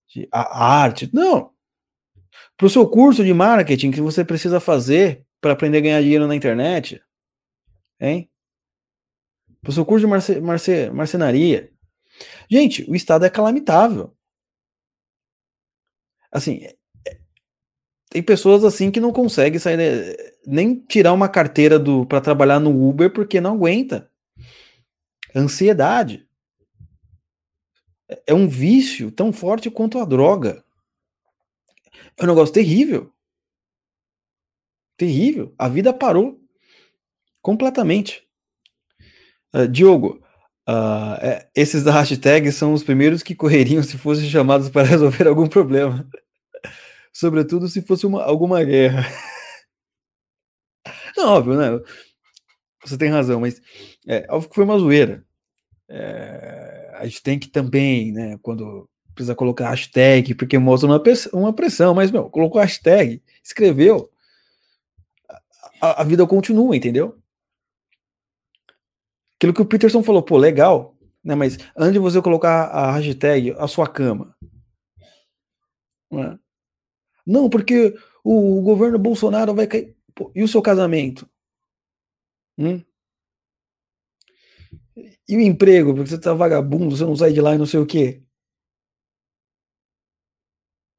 [0.08, 1.10] de a, arte.
[1.14, 1.52] Não.
[2.62, 6.28] Para o seu curso de marketing que você precisa fazer para aprender a ganhar dinheiro
[6.28, 7.02] na internet.
[8.00, 8.30] Hein?
[9.60, 11.72] para o seu curso de marce, marce, marcenaria.
[12.48, 14.16] Gente, o Estado é calamitável.
[16.32, 16.76] Assim, é,
[17.08, 17.20] é,
[18.12, 22.88] tem pessoas assim que não conseguem sair, nem tirar uma carteira do para trabalhar no
[22.88, 24.08] Uber porque não aguenta.
[25.36, 26.30] Ansiedade.
[28.08, 30.64] É, é um vício tão forte quanto a droga.
[32.22, 33.12] É um negócio terrível.
[34.96, 35.56] Terrível.
[35.58, 36.40] A vida parou
[37.42, 38.24] completamente.
[39.52, 40.24] Uh, Diogo,
[40.70, 45.28] uh, é, esses da hashtag são os primeiros que correriam se fossem chamados para resolver
[45.28, 46.08] algum problema.
[47.12, 49.04] Sobretudo se fosse uma, alguma guerra.
[51.18, 51.84] Não, óbvio, né?
[52.86, 53.60] Você tem razão, mas
[54.08, 55.26] é, óbvio que foi uma zoeira.
[55.90, 61.02] É, a gente tem que também, né, quando precisa colocar hashtag, porque mostra uma,
[61.34, 64.10] uma pressão, mas, meu, colocou hashtag, escreveu,
[65.82, 67.18] a, a vida continua, entendeu?
[69.36, 71.36] Aquilo que o Peterson falou, pô, legal, né?
[71.36, 74.36] Mas antes de você colocar a hashtag, a sua cama.
[76.10, 76.40] Não, é?
[77.26, 79.96] não porque o, o, governo Bolsonaro vai cair.
[80.14, 81.28] Pô, e o seu casamento?
[82.58, 82.84] Hum?
[85.28, 85.96] E o emprego?
[85.96, 88.22] Porque você tá vagabundo, você não sai de lá e não sei o quê.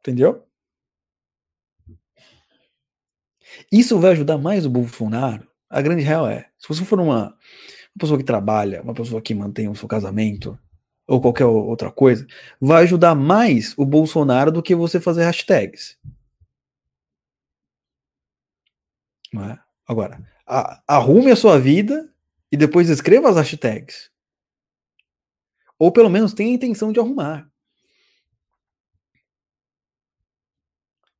[0.02, 0.44] Entendeu?
[3.70, 5.46] Isso vai ajudar mais o Bolsonaro?
[5.70, 7.36] A grande real é, se você for uma
[7.94, 10.58] uma pessoa que trabalha, uma pessoa que mantém o seu casamento,
[11.06, 12.26] ou qualquer outra coisa,
[12.60, 15.98] vai ajudar mais o Bolsonaro do que você fazer hashtags.
[19.34, 19.58] É?
[19.86, 22.10] Agora, a, arrume a sua vida
[22.50, 24.10] e depois escreva as hashtags.
[25.78, 27.51] Ou pelo menos tenha a intenção de arrumar.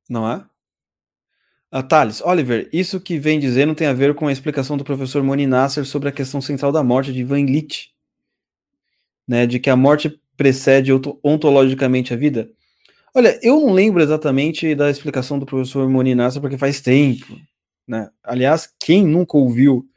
[0.09, 0.45] Não é?
[1.73, 5.23] Uh, Thales, Oliver, isso que vem dizendo tem a ver com a explicação do professor
[5.23, 7.91] Moni Nasser sobre a questão central da morte de Van Litt,
[9.27, 10.91] né, de que a morte precede
[11.23, 12.49] ontologicamente a vida.
[13.15, 17.39] Olha, eu não lembro exatamente da explicação do professor Moni Nasser porque faz tempo,
[17.87, 18.09] né?
[18.23, 19.87] Aliás, quem nunca ouviu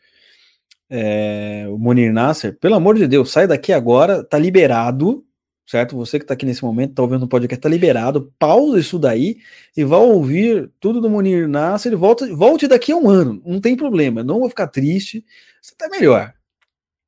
[0.89, 5.25] é, o Monir Nasser, pelo amor de Deus, sai daqui agora, tá liberado,
[5.67, 5.97] certo?
[5.97, 9.39] Você que está aqui nesse momento, está ouvindo o podcast, está liberado, pausa isso daí
[9.77, 13.61] e vá ouvir tudo do Munir Nasser e volte, volte daqui a um ano, não
[13.61, 15.25] tem problema, não vou ficar triste,
[15.61, 16.33] você está melhor,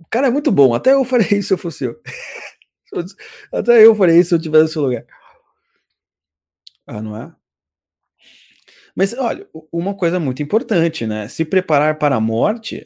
[0.00, 0.74] O cara é muito bom.
[0.74, 2.00] Até eu faria isso se eu fosse eu.
[3.52, 5.04] Até eu faria isso se eu tivesse no seu lugar.
[6.86, 7.32] Ah, não é?
[8.96, 11.28] Mas olha, uma coisa muito importante, né?
[11.28, 12.84] Se preparar para a morte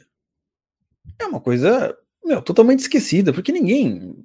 [1.19, 4.25] é uma coisa meu, totalmente esquecida, porque ninguém.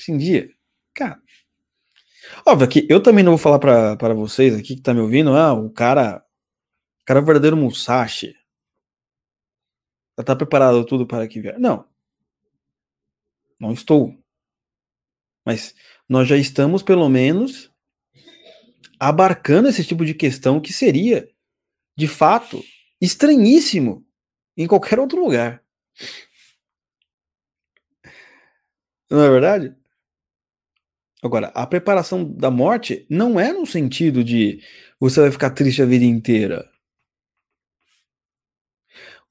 [0.00, 0.50] Hoje em dia,
[0.94, 1.20] cara.
[2.46, 5.52] Óbvio que eu também não vou falar para vocês aqui que tá me ouvindo, ah,
[5.52, 6.24] o cara.
[7.02, 8.34] O cara é o verdadeiro Musashi.
[10.18, 11.58] Já tá preparado tudo para que vier.
[11.58, 11.86] Não.
[13.58, 14.16] Não estou.
[15.44, 15.74] Mas
[16.08, 17.70] nós já estamos, pelo menos,
[18.98, 21.30] abarcando esse tipo de questão que seria,
[21.94, 22.62] de fato,
[22.98, 24.06] estranhíssimo
[24.56, 25.62] em qualquer outro lugar.
[29.10, 29.79] Não é verdade?
[31.22, 34.60] Agora, a preparação da morte não é no sentido de
[34.98, 36.68] você vai ficar triste a vida inteira.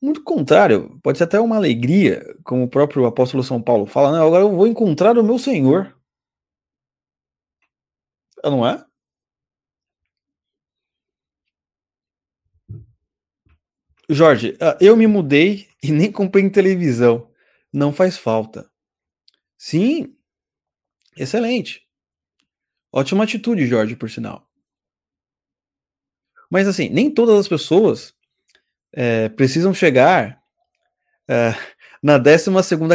[0.01, 4.25] Muito contrário, pode ser até uma alegria, como o próprio apóstolo São Paulo fala, né?
[4.25, 5.93] Agora eu vou encontrar o meu Senhor.
[8.43, 8.85] Ah, não é?
[14.09, 17.29] Jorge, ah, eu me mudei e nem comprei televisão.
[17.71, 18.67] Não faz falta.
[19.57, 20.15] Sim,
[21.23, 21.87] excelente.
[22.91, 24.49] Ótima atitude, Jorge, por sinal.
[26.49, 28.13] Mas assim, nem todas as pessoas
[28.91, 30.41] é, precisam chegar
[31.27, 31.51] é,
[32.01, 32.49] na 12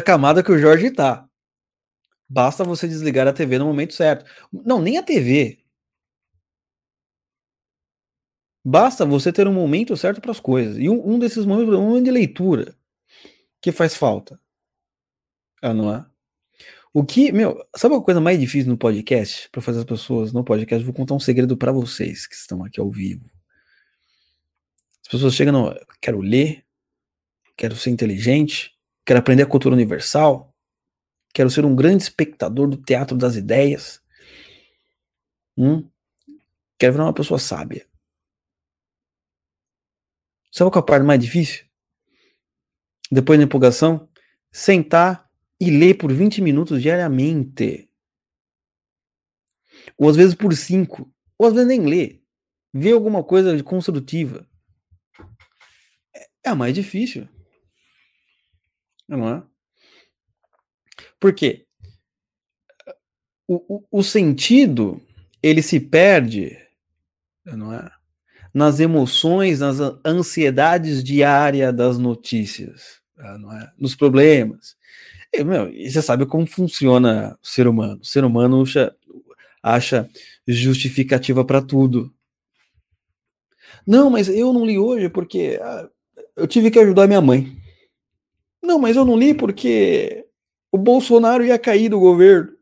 [0.05, 1.29] camada que o Jorge está.
[2.29, 4.25] Basta você desligar a TV no momento certo.
[4.53, 5.65] Não, nem a TV.
[8.65, 10.79] Basta você ter um momento certo para as coisas.
[10.79, 12.75] E um, um, desses momentos é um momento de leitura
[13.61, 14.41] que faz falta.
[15.63, 16.07] Ah, não é?
[16.97, 19.49] O que, meu, sabe a coisa mais difícil no podcast?
[19.51, 22.79] Para fazer as pessoas no podcast, vou contar um segredo para vocês que estão aqui
[22.79, 23.29] ao vivo.
[25.03, 25.75] As pessoas chegam no.
[26.01, 26.65] Quero ler,
[27.57, 30.55] quero ser inteligente, quero aprender a cultura universal,
[31.35, 34.01] quero ser um grande espectador do teatro das ideias.
[35.59, 35.91] Hum?
[36.79, 37.89] Quero virar uma pessoa sábia.
[40.53, 41.65] Sabe qual é a parte mais difícil?
[43.11, 44.09] Depois da empolgação,
[44.53, 45.24] sentar
[45.69, 47.89] e ler por 20 minutos diariamente.
[49.97, 51.11] Ou às vezes por 5.
[51.39, 52.23] Ou às vezes nem ler.
[52.73, 54.47] Ver alguma coisa construtiva
[56.45, 57.27] é a mais difícil.
[59.09, 59.43] Não é?
[61.19, 61.67] Por quê?
[63.47, 65.01] O, o, o sentido
[65.43, 66.59] ele se perde
[67.45, 67.91] não é?
[68.53, 73.73] nas emoções, nas ansiedades diárias das notícias, não é?
[73.79, 74.77] nos problemas.
[75.37, 77.99] E, meu, e você sabe como funciona o ser humano.
[78.01, 78.95] O ser humano acha,
[79.61, 80.09] acha
[80.47, 82.15] justificativa para tudo.
[83.85, 85.91] Não, mas eu não li hoje porque ah,
[86.37, 87.53] eu tive que ajudar minha mãe.
[88.63, 90.25] Não, mas eu não li porque
[90.71, 92.53] o Bolsonaro ia cair do governo.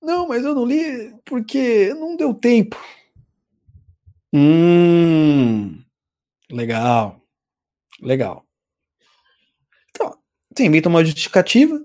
[0.00, 2.82] Não, mas eu não li porque não deu tempo.
[4.32, 5.82] Hum,
[6.50, 7.20] legal,
[8.00, 8.45] legal.
[10.56, 11.80] Você inventa uma justificativa.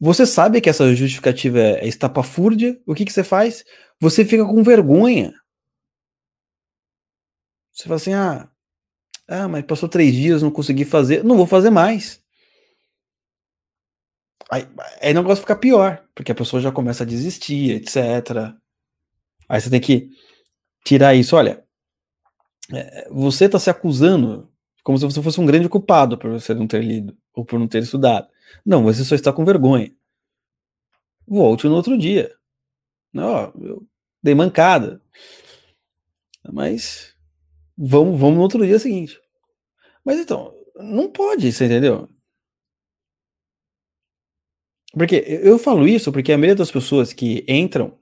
[0.00, 2.80] Você sabe que essa justificativa é estapafúrdia.
[2.86, 3.64] O que, que você faz?
[4.00, 5.32] Você fica com vergonha
[7.76, 8.48] você fala assim, ah,
[9.28, 12.22] ah, mas passou três dias, não consegui fazer, não vou fazer mais.
[14.50, 14.66] Aí,
[15.02, 18.54] aí o negócio fica pior, porque a pessoa já começa a desistir, etc.
[19.46, 20.08] Aí você tem que
[20.84, 21.36] tirar isso.
[21.36, 21.62] Olha,
[22.72, 24.50] é, você está se acusando
[24.86, 27.66] como se você fosse um grande culpado por você não ter lido ou por não
[27.66, 28.28] ter estudado.
[28.64, 29.92] Não, você só está com vergonha.
[31.26, 32.32] Volte no outro dia.
[33.12, 33.84] Não, eu
[34.22, 35.02] dei mancada.
[36.52, 37.16] Mas
[37.76, 39.20] Vamos, vamos no outro dia seguinte.
[40.02, 42.08] Mas então, não pode, você entendeu?
[44.92, 47.98] Porque eu falo isso porque a maioria das pessoas que entram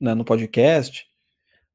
[0.00, 1.04] né, no podcast,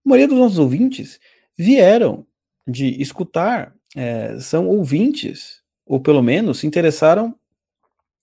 [0.06, 1.20] a maioria dos nossos ouvintes
[1.58, 2.26] vieram
[2.66, 7.38] de escutar, é, são ouvintes, ou pelo menos se interessaram,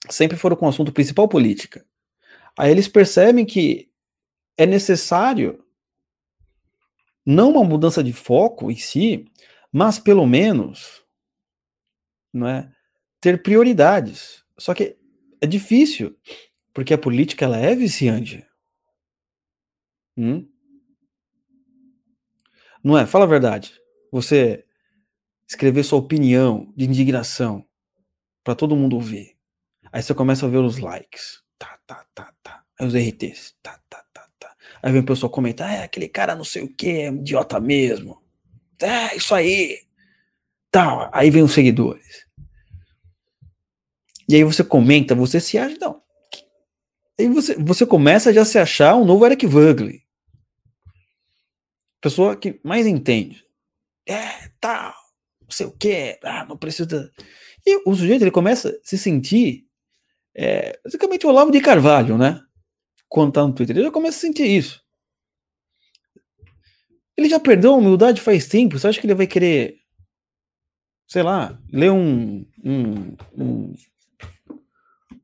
[0.08, 1.84] sempre foram com o assunto principal política.
[2.56, 3.90] Aí eles percebem que
[4.56, 5.64] é necessário
[7.24, 9.26] não uma mudança de foco em si,
[9.70, 11.04] mas pelo menos
[12.32, 12.72] não é,
[13.20, 14.44] ter prioridades.
[14.58, 14.96] Só que
[15.40, 16.16] é difícil,
[16.72, 18.46] porque a política ela é viciante.
[20.16, 20.48] Hum?
[22.82, 23.06] Não é?
[23.06, 23.78] Fala a verdade.
[24.10, 24.64] Você
[25.48, 27.64] escrever sua opinião de indignação
[28.44, 29.36] para todo mundo ouvir.
[29.90, 31.42] Aí você começa a ver os likes.
[31.58, 32.62] Tá, tá, tá, tá.
[32.78, 33.54] Aí os RTs.
[33.62, 34.04] Tá, tá,
[34.82, 37.58] Aí vem o pessoal comentar, é, aquele cara não sei o que, é um idiota
[37.58, 38.22] mesmo.
[38.80, 39.80] É, isso aí.
[40.70, 41.10] Tal.
[41.12, 42.26] Aí vem os seguidores.
[44.28, 46.00] E aí você comenta, você se acha, não.
[47.18, 50.04] Aí você, você começa a já se achar um novo Eric Wugly.
[52.00, 53.44] Pessoa que mais entende.
[54.06, 55.07] É, tal, não
[55.50, 57.10] sei o que, ah, não precisa.
[57.66, 59.68] E o sujeito ele começa a se sentir
[60.40, 62.40] é, basicamente o Olavo de Carvalho, né?
[63.08, 64.80] Quando tá no Twitter, ele já começa a sentir isso.
[67.16, 68.78] Ele já perdeu a humildade faz tempo.
[68.78, 69.80] Você acha que ele vai querer,
[71.08, 73.74] sei lá, ler um, um, um,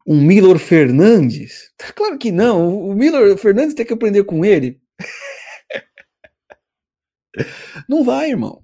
[0.04, 1.72] um Fernandes?
[1.94, 2.76] Claro que não.
[2.76, 4.80] O Milor Fernandes tem que aprender com ele.
[7.88, 8.63] Não vai, irmão.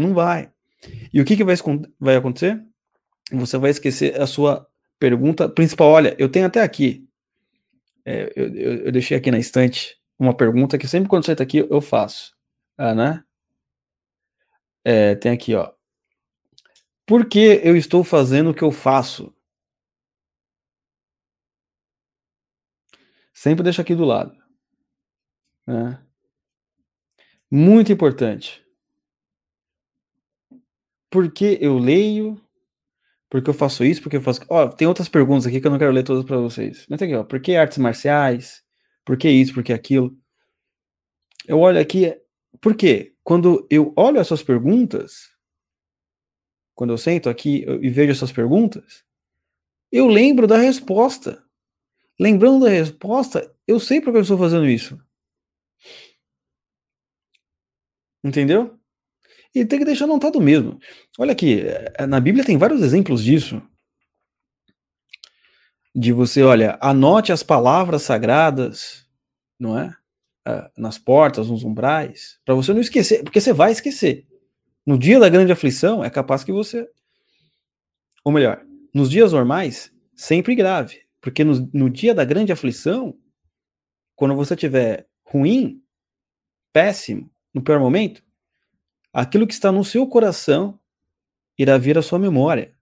[0.00, 0.50] Não vai.
[1.12, 1.54] E o que, que vai,
[1.98, 2.62] vai acontecer?
[3.32, 4.66] Você vai esquecer a sua
[4.98, 5.88] pergunta principal.
[5.88, 7.06] Olha, eu tenho até aqui.
[8.04, 11.44] É, eu, eu, eu deixei aqui na estante uma pergunta que sempre quando você está
[11.44, 12.34] aqui eu faço,
[12.76, 13.24] ah, né?
[14.84, 15.72] É, tem aqui, ó.
[17.06, 19.34] Por que eu estou fazendo o que eu faço?
[23.34, 24.36] Sempre deixa aqui do lado.
[25.66, 25.98] Né?
[27.50, 28.64] Muito importante.
[31.10, 32.40] Por que eu leio?
[33.28, 34.00] Por que eu faço isso?
[34.00, 34.40] Porque eu faço.
[34.48, 36.86] Ó, tem outras perguntas aqui que eu não quero ler todas para vocês.
[36.88, 37.24] Mas tem aqui, ó.
[37.24, 38.62] Por que artes marciais?
[39.04, 39.52] Por que isso?
[39.52, 40.16] Por que aquilo?
[41.46, 42.16] Eu olho aqui.
[42.60, 43.14] Por quê?
[43.22, 45.30] Quando eu olho essas perguntas,
[46.74, 49.04] quando eu sento aqui e vejo essas perguntas,
[49.92, 51.44] eu lembro da resposta.
[52.18, 55.00] Lembrando da resposta, eu sei por que eu estou fazendo isso.
[58.24, 58.79] Entendeu?
[59.54, 60.78] E tem que deixar notado mesmo.
[61.18, 63.60] Olha aqui, eh, na Bíblia tem vários exemplos disso.
[65.94, 69.06] De você, olha, anote as palavras sagradas,
[69.58, 69.92] não é?
[70.46, 74.26] Ah, nas portas, nos umbrais, para você não esquecer, porque você vai esquecer.
[74.86, 76.88] No dia da grande aflição, é capaz que você.
[78.24, 81.02] Ou melhor, nos dias normais, sempre grave.
[81.20, 83.16] Porque no, no dia da grande aflição,
[84.16, 85.82] quando você tiver ruim,
[86.72, 88.22] péssimo, no pior momento,
[89.12, 90.78] aquilo que está no seu coração
[91.58, 92.74] irá vir à sua memória.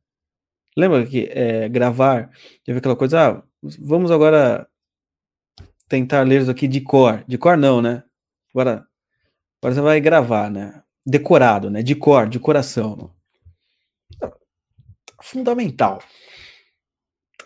[0.76, 2.31] Lembra que é, gravar,
[2.64, 3.43] teve aquela coisa, ah,
[3.81, 4.68] vamos agora
[5.89, 7.24] tentar ler isso aqui de cor.
[7.26, 8.05] De cor não, né?
[8.55, 8.87] Agora,
[9.61, 10.83] agora você vai gravar, né?
[11.05, 11.83] Decorado, né?
[11.83, 13.12] De cor, de coração.
[15.20, 16.01] Fundamental.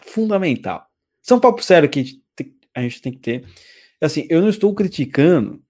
[0.05, 0.87] Fundamental.
[1.22, 2.20] Isso é um papo sério que
[2.74, 3.47] a gente tem que ter.
[4.01, 5.62] Assim, eu não estou criticando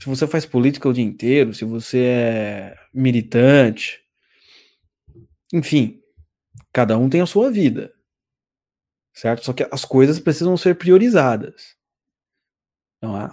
[0.00, 4.00] se você faz política o dia inteiro, se você é militante,
[5.52, 6.00] enfim,
[6.72, 7.92] cada um tem a sua vida,
[9.12, 9.44] certo?
[9.44, 11.76] Só que as coisas precisam ser priorizadas,
[13.02, 13.28] não é?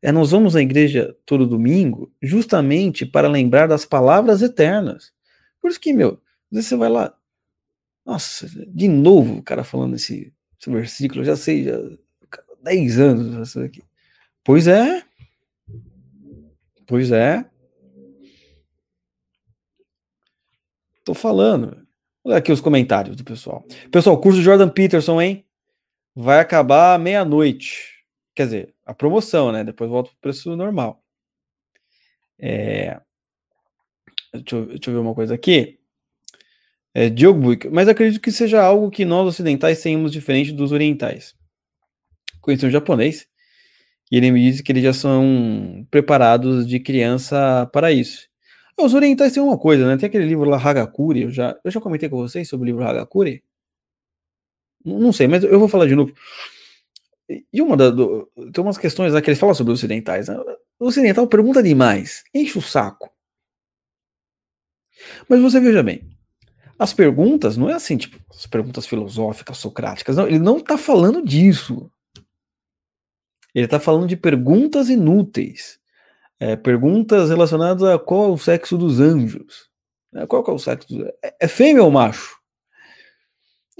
[0.00, 5.12] é, nós vamos na igreja todo domingo justamente para lembrar das palavras eternas.
[5.60, 6.20] Por isso que, meu,
[6.50, 7.14] às vezes você vai lá,
[8.06, 11.78] nossa, de novo o cara falando esse, esse versículo, já sei, já
[12.62, 13.82] 10 anos isso aqui.
[14.44, 15.02] Pois é,
[16.86, 17.44] pois é.
[21.04, 21.86] Tô falando.
[22.22, 23.64] Olha aqui os comentários do pessoal.
[23.90, 25.46] Pessoal, curso Jordan Peterson, hein?
[26.14, 27.97] Vai acabar meia-noite.
[28.38, 29.64] Quer dizer, a promoção, né?
[29.64, 31.02] Depois volta para o preço normal.
[32.38, 33.00] É...
[34.32, 35.80] Deixa, eu, deixa eu ver uma coisa aqui.
[36.94, 41.34] É, Diogo Buick, mas acredito que seja algo que nós ocidentais tenhamos diferente dos orientais.
[42.40, 43.26] Conheci um japonês
[44.08, 48.28] e ele me disse que eles já são preparados de criança para isso.
[48.78, 49.96] Os orientais têm uma coisa, né?
[49.96, 52.84] Tem aquele livro lá, Hagakure, eu já, eu já comentei com vocês sobre o livro
[52.84, 53.42] Hagakure.
[54.84, 56.14] Não sei, mas eu vou falar de novo.
[57.28, 60.28] E uma da, do, tem umas questões lá que eles falam sobre os ocidentais.
[60.28, 60.36] Né?
[60.78, 63.10] O ocidental pergunta demais, enche o saco.
[65.28, 66.08] Mas você veja bem,
[66.78, 71.24] as perguntas não é assim, tipo, as perguntas filosóficas, socráticas, não, ele não está falando
[71.24, 71.90] disso.
[73.54, 75.78] Ele está falando de perguntas inúteis.
[76.40, 79.68] É, perguntas relacionadas a qual é o sexo dos anjos.
[80.14, 82.38] É, qual é o sexo dos é, é fêmea ou macho?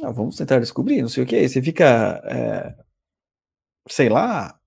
[0.03, 1.49] Ah, vamos tentar descobrir, não sei o que.
[1.49, 2.75] Você fica, é,
[3.89, 4.59] sei lá,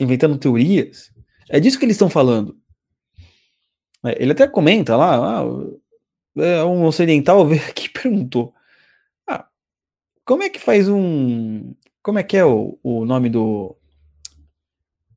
[0.00, 1.12] inventando teorias.
[1.48, 2.56] É disso que eles estão falando.
[4.04, 5.44] É, ele até comenta lá, ah,
[6.36, 8.54] é, um ocidental veio aqui e perguntou:
[9.26, 9.46] ah,
[10.24, 11.74] como é que faz um.
[12.02, 13.76] Como é que é o, o nome do.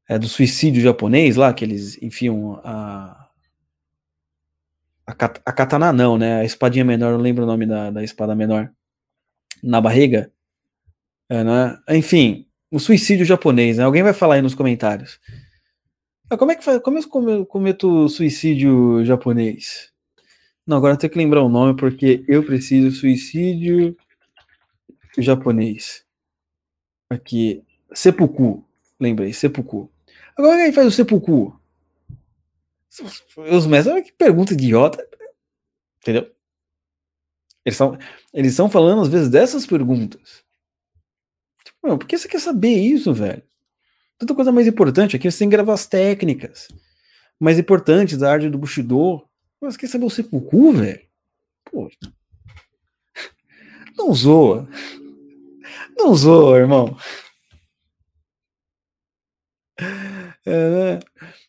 [0.09, 3.17] É, do suicídio japonês lá, que eles enfiam a.
[5.05, 6.41] A, kat, a katana não, né?
[6.41, 8.71] A espadinha menor, não lembro o nome da, da espada menor.
[9.63, 10.32] Na barriga.
[11.29, 11.77] É, né?
[11.89, 13.84] Enfim, o suicídio japonês, né?
[13.84, 15.19] Alguém vai falar aí nos comentários.
[16.30, 16.82] Ah, como é que faz?
[16.82, 19.91] Como eu cometo suicídio japonês?
[20.65, 23.97] Não, agora eu tenho que lembrar o nome porque eu preciso suicídio
[25.17, 26.05] japonês.
[27.09, 27.61] Aqui,
[27.93, 28.65] seppuku.
[28.97, 29.91] Lembrei, seppuku.
[30.38, 31.59] Agora quem faz o seppuku?
[33.51, 35.05] Os mestres, que pergunta idiota.
[36.01, 36.32] Entendeu?
[37.65, 37.97] Eles estão
[38.34, 40.45] eles estão falando às vezes dessas perguntas.
[41.84, 43.41] Meu, por que você quer saber isso, velho?
[44.17, 46.67] Tanta coisa mais importante aqui, você tem que gravar as técnicas
[47.39, 49.27] mais importantes da arte do Bushido.
[49.59, 51.01] Mas quer saber o sepulcro, velho?
[51.65, 51.89] Pô.
[53.97, 54.69] Não zoa.
[55.97, 56.95] Não zoa, irmão.
[60.45, 60.99] É, né?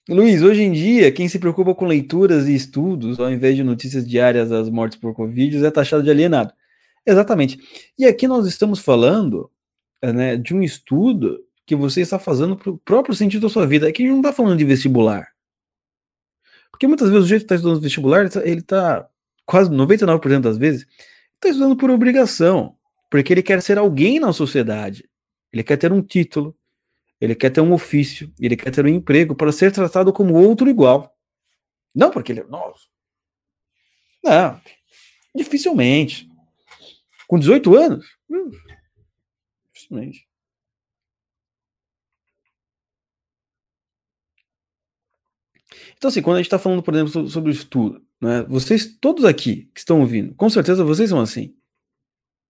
[0.08, 4.06] Luiz, hoje em dia, quem se preocupa com leituras e estudos, ao invés de notícias
[4.06, 6.52] diárias das mortes por Covid, é taxado de alienado.
[7.06, 7.58] Exatamente.
[7.98, 9.50] E aqui nós estamos falando
[10.10, 13.88] né, de um estudo que você está fazendo para o próprio sentido da sua vida.
[13.88, 15.28] Aqui a gente não está falando de vestibular.
[16.70, 19.08] Porque muitas vezes o jeito que está estudando vestibular, ele está tá
[19.46, 20.86] quase 99% das vezes,
[21.34, 22.76] está estudando por obrigação,
[23.10, 25.08] porque ele quer ser alguém na sociedade.
[25.52, 26.56] Ele quer ter um título,
[27.20, 30.68] ele quer ter um ofício, ele quer ter um emprego para ser tratado como outro
[30.68, 31.14] igual.
[31.94, 32.88] Não porque ele é nosso.
[34.24, 34.60] Não,
[35.34, 36.28] dificilmente.
[37.28, 38.06] Com 18 anos?
[38.30, 38.50] Hum,
[39.92, 40.26] dificilmente.
[45.96, 49.24] Então, assim, quando a gente está falando, por exemplo, sobre o estudo, né, vocês, todos
[49.24, 51.54] aqui que estão ouvindo, com certeza vocês são assim,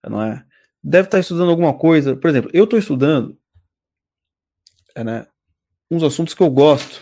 [0.03, 0.45] não é?
[0.83, 3.37] Deve estar tá estudando alguma coisa, por exemplo, eu estou estudando
[4.95, 5.27] é, né,
[5.89, 7.01] uns assuntos que eu gosto.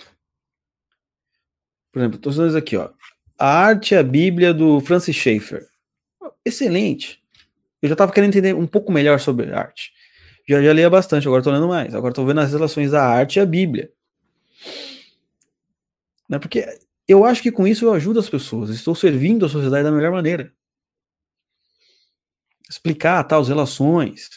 [1.92, 2.92] Por exemplo, estou estudando isso aqui, ó.
[3.38, 5.68] A Arte e a Bíblia do Francis Schaeffer.
[6.46, 7.22] Excelente.
[7.82, 9.92] Eu já estava querendo entender um pouco melhor sobre arte.
[10.48, 11.94] Já, já lia bastante, agora estou lendo mais.
[11.94, 13.92] Agora estou vendo as relações da arte e a Bíblia.
[16.28, 16.40] Né?
[16.40, 16.66] Porque
[17.08, 20.12] eu acho que com isso eu ajudo as pessoas, estou servindo a sociedade da melhor
[20.12, 20.54] maneira.
[22.70, 24.30] Explicar tal, as relações.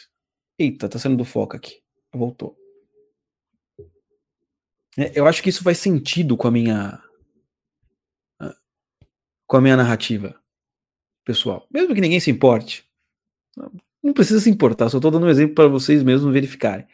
[0.59, 1.81] Eita, tá saindo do foco aqui.
[2.13, 2.57] Voltou.
[4.97, 7.01] É, eu acho que isso faz sentido com a minha
[9.47, 10.39] com a minha narrativa
[11.23, 11.67] pessoal.
[11.71, 12.85] Mesmo que ninguém se importe.
[14.05, 16.85] Não precisa se importar, só estou dando um exemplo para vocês mesmos verificarem.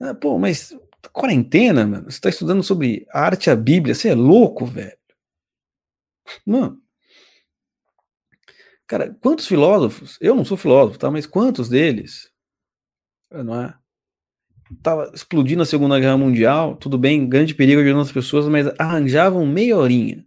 [0.00, 0.76] Ah, pô, mas
[1.12, 2.10] quarentena, mano.
[2.10, 3.94] Você tá estudando sobre a arte e a Bíblia.
[3.94, 4.98] Você é louco, velho.
[6.44, 6.82] Mano.
[8.84, 10.18] Cara, quantos filósofos?
[10.20, 11.08] Eu não sou filósofo, tá?
[11.08, 12.32] Mas quantos deles?
[13.30, 13.78] Não é?
[14.82, 19.46] Tava explodindo a Segunda Guerra Mundial, tudo bem, grande perigo de outras pessoas, mas arranjavam
[19.46, 20.26] meia horinha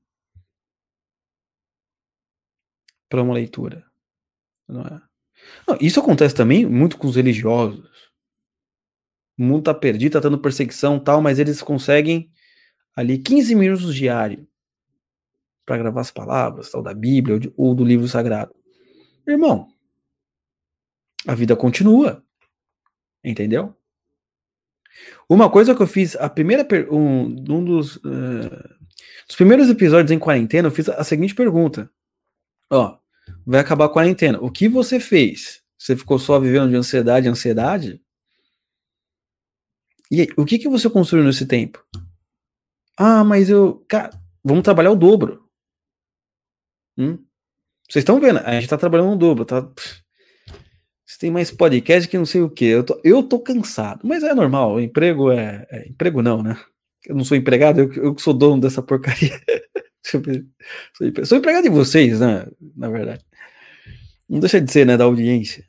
[3.09, 3.90] para uma leitura.
[4.71, 5.01] Não é?
[5.67, 7.91] Não, isso acontece também muito com os religiosos
[9.41, 12.31] o mundo tá perdido, tá tendo perseguição tal, mas eles conseguem
[12.95, 14.47] ali 15 minutos diário
[15.65, 18.53] para gravar as palavras, tal, da Bíblia ou, de, ou do livro sagrado.
[19.27, 19.67] Irmão,
[21.27, 22.23] a vida continua.
[23.23, 23.75] Entendeu?
[25.27, 28.79] Uma coisa que eu fiz, a primeira um, um dos, uh,
[29.25, 31.89] dos primeiros episódios em quarentena, eu fiz a seguinte pergunta:
[32.69, 32.97] Ó,
[33.45, 34.39] vai acabar a quarentena.
[34.41, 35.61] O que você fez?
[35.77, 38.01] Você ficou só vivendo de ansiedade, ansiedade?
[40.11, 41.83] E aí, o que, que você construiu nesse tempo?
[42.97, 43.83] Ah, mas eu.
[43.87, 44.11] Cara,
[44.43, 45.47] vamos trabalhar o dobro.
[46.97, 47.17] Hum?
[47.89, 48.39] Vocês estão vendo?
[48.39, 49.61] A gente tá trabalhando o dobro, tá?
[51.05, 52.65] Você tem mais podcast que não sei o que.
[52.65, 54.79] Eu tô, eu tô cansado, mas é normal.
[54.79, 56.57] Emprego é, é, Emprego não, né?
[57.05, 59.39] Eu não sou empregado, eu, eu sou dono dessa porcaria.
[60.03, 62.47] Sou empregado de vocês, né?
[62.75, 63.23] Na verdade.
[64.31, 64.95] Não deixa de ser, né?
[64.95, 65.67] Da audiência.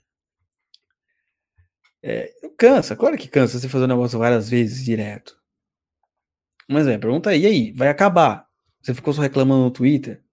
[2.00, 5.36] É, cansa, claro que cansa você fazer o um negócio várias vezes direto.
[6.68, 8.46] Mas é, pergunta e aí, vai acabar?
[8.80, 10.24] Você ficou só reclamando no Twitter?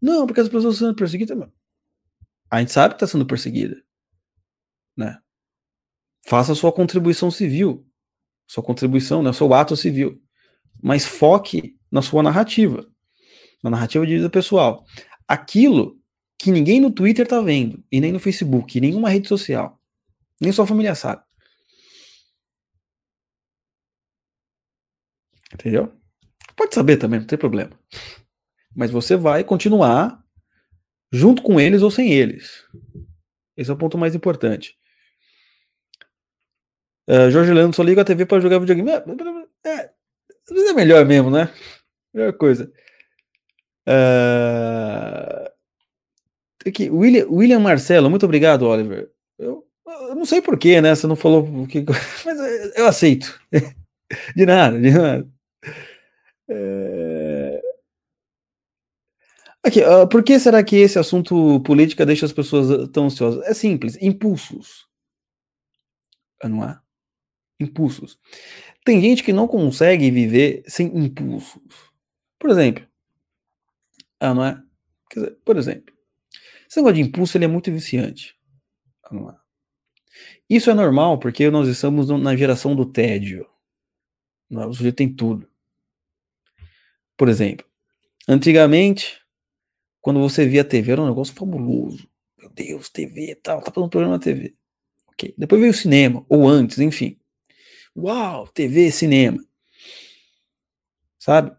[0.00, 1.36] Não, porque as pessoas estão sendo perseguidas.
[2.48, 3.82] A gente sabe que está sendo perseguida.
[4.96, 5.18] Né?
[6.24, 7.84] Faça sua contribuição civil.
[8.46, 9.32] Sua contribuição, né?
[9.32, 10.22] Seu ato civil.
[10.80, 12.88] Mas foque na sua narrativa.
[13.64, 14.84] Na narrativa de vida pessoal.
[15.26, 16.01] Aquilo
[16.42, 19.80] que ninguém no Twitter tá vendo, e nem no Facebook, e nenhuma rede social.
[20.40, 21.22] Nem sua família sabe.
[25.54, 25.92] Entendeu?
[26.56, 27.70] Pode saber também, não tem problema.
[28.74, 30.20] Mas você vai continuar
[31.12, 32.64] junto com eles ou sem eles.
[33.56, 34.76] Esse é o ponto mais importante.
[37.08, 38.90] Uh, Jorge Leandro só liga a TV para jogar videogame.
[38.90, 39.90] É, é,
[40.70, 41.54] é melhor mesmo, né?
[42.12, 42.72] Melhor coisa.
[43.88, 45.51] Uh,
[46.68, 49.10] aqui, William, William Marcelo, muito obrigado, Oliver.
[49.38, 50.94] Eu, eu não sei porquê, né?
[50.94, 51.46] Você não falou.
[52.24, 53.40] Mas eu aceito.
[54.36, 55.26] De nada, de nada.
[56.46, 57.62] É...
[59.64, 63.42] Aqui, uh, por que será que esse assunto política deixa as pessoas tão ansiosas?
[63.46, 64.86] É simples, impulsos.
[66.44, 66.78] Não é?
[67.58, 68.18] Impulsos.
[68.84, 71.62] Tem gente que não consegue viver sem impulsos.
[72.38, 72.84] Por exemplo,
[74.18, 74.62] ah, não é?
[75.12, 75.91] Dizer, por exemplo,
[76.72, 78.34] esse negócio de impulso ele é muito viciante.
[79.10, 79.36] Não é?
[80.48, 83.46] Isso é normal porque nós estamos na geração do tédio.
[84.48, 84.66] Não é?
[84.66, 85.46] O sujeito tem tudo.
[87.14, 87.66] Por exemplo,
[88.26, 89.20] antigamente,
[90.00, 92.08] quando você via TV, era um negócio fabuloso.
[92.38, 94.54] Meu Deus, TV e tal, tá fazendo um programa na TV.
[95.08, 95.34] Ok.
[95.36, 97.20] Depois veio o cinema, ou antes, enfim.
[97.94, 99.44] Uau, TV, cinema.
[101.18, 101.54] Sabe?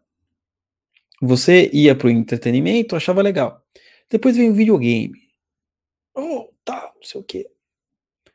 [1.22, 3.63] Você ia pro entretenimento, achava legal.
[4.14, 5.20] Depois veio o videogame.
[6.16, 7.50] Oh, tá, não sei o quê.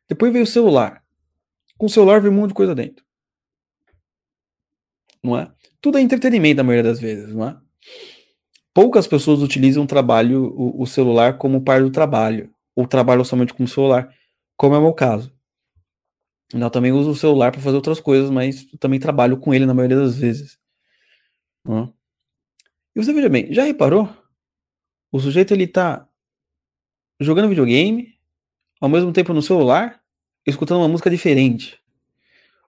[0.09, 1.05] Depois veio o celular.
[1.77, 3.05] Com o celular veio um monte de coisa dentro.
[5.23, 5.49] Não é?
[5.81, 7.57] Tudo é entretenimento na maioria das vezes, não é?
[8.75, 13.55] Poucas pessoas utilizam o trabalho, o, o celular como parte do trabalho, ou trabalham somente
[13.55, 14.13] com o celular,
[14.57, 15.33] como é o meu caso.
[16.53, 19.75] Eu também uso o celular para fazer outras coisas, mas também trabalho com ele na
[19.75, 20.59] maioria das vezes.
[21.65, 21.95] Não?
[22.97, 24.09] E você veja bem, já reparou?
[25.11, 26.09] O sujeito ele tá
[27.21, 28.19] jogando videogame,
[28.81, 30.03] ao mesmo tempo no celular,
[30.47, 31.81] escutando uma música diferente.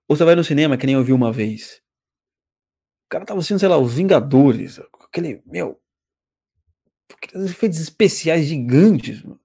[0.09, 1.83] Ou você vai no cinema, que nem eu vi uma vez
[3.11, 5.79] cara tava assistindo, sei lá, os Vingadores, aquele, meu,
[7.13, 9.41] aqueles efeitos especiais gigantes, mano.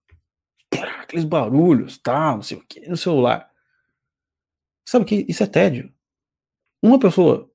[1.01, 3.51] aqueles barulhos, tal, não sei o que, no celular.
[4.87, 5.91] Sabe que isso é tédio.
[6.81, 7.51] Uma pessoa,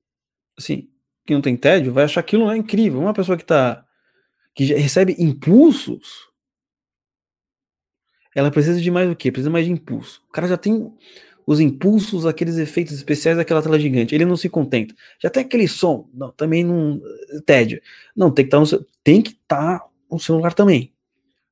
[0.59, 0.91] assim,
[1.25, 2.99] que não tem tédio, vai achar aquilo é incrível.
[2.99, 3.87] Uma pessoa que tá,
[4.53, 6.29] que recebe impulsos,
[8.35, 9.31] ela precisa de mais o quê?
[9.31, 10.23] Precisa mais de impulso.
[10.29, 10.93] O cara já tem
[11.45, 14.15] os impulsos, aqueles efeitos especiais daquela tela gigante.
[14.15, 14.95] Ele não se contenta.
[15.21, 17.01] Já tem aquele som, não, também não
[17.45, 17.81] tédio.
[18.15, 20.93] Não, tem que estar tá no tem que estar tá no celular também.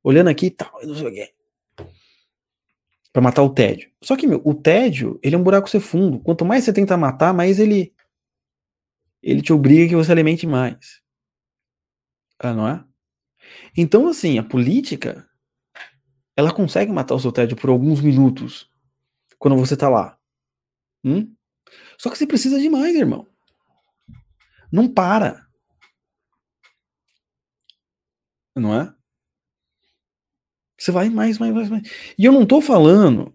[0.03, 1.33] Olhando aqui, tal, tá, não sei o quê.
[3.11, 3.89] Para matar o tédio.
[4.01, 6.19] Só que meu, o tédio, ele é um buraco sem fundo.
[6.19, 7.93] Quanto mais você tenta matar, mais ele
[9.21, 11.01] ele te obriga que você alimente mais.
[12.39, 12.85] Ah, não é?
[13.75, 15.27] Então, assim, a política
[16.35, 18.69] ela consegue matar o seu tédio por alguns minutos
[19.37, 20.17] quando você tá lá.
[21.03, 21.33] Hum?
[21.97, 23.27] Só que você precisa de mais, irmão.
[24.71, 25.45] Não para.
[28.55, 28.93] Não é?
[30.77, 31.83] Você vai mais, mais, mais, mais.
[32.17, 33.33] E eu não tô falando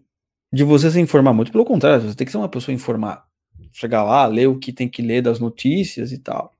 [0.51, 3.23] de você se informar muito, pelo contrário, você tem que ser uma pessoa informada.
[3.71, 6.54] Chegar lá, ler o que tem que ler das notícias e tal.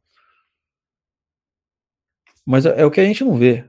[2.46, 3.66] Mas é, é o que a gente não vê.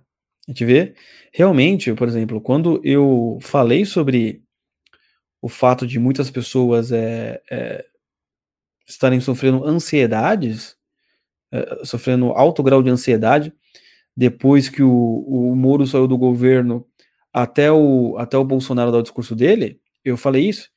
[0.46, 0.94] A gente vê
[1.32, 4.42] realmente, por exemplo, quando eu falei sobre
[5.42, 7.84] o fato de muitas pessoas é, é
[8.86, 10.76] estarem sofrendo ansiedades,
[11.52, 13.52] é, sofrendo alto grau de ansiedade,
[14.16, 16.86] depois que o, o Moro saiu do governo
[17.32, 20.70] até o, até o Bolsonaro dar o discurso dele, eu falei isso.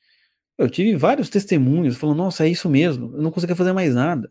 [0.58, 4.30] Eu tive vários testemunhos falando, nossa, é isso mesmo, eu não conseguia fazer mais nada.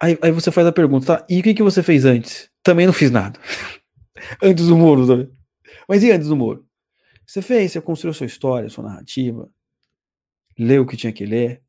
[0.00, 1.26] Aí, aí você faz a pergunta, tá?
[1.28, 2.50] E o que, que você fez antes?
[2.62, 3.38] Também não fiz nada.
[4.42, 5.30] antes do Moro, sabe?
[5.88, 6.66] Mas e antes do Moro?
[7.26, 9.50] Você fez, você construiu sua história, sua narrativa,
[10.58, 11.62] leu o que tinha que ler,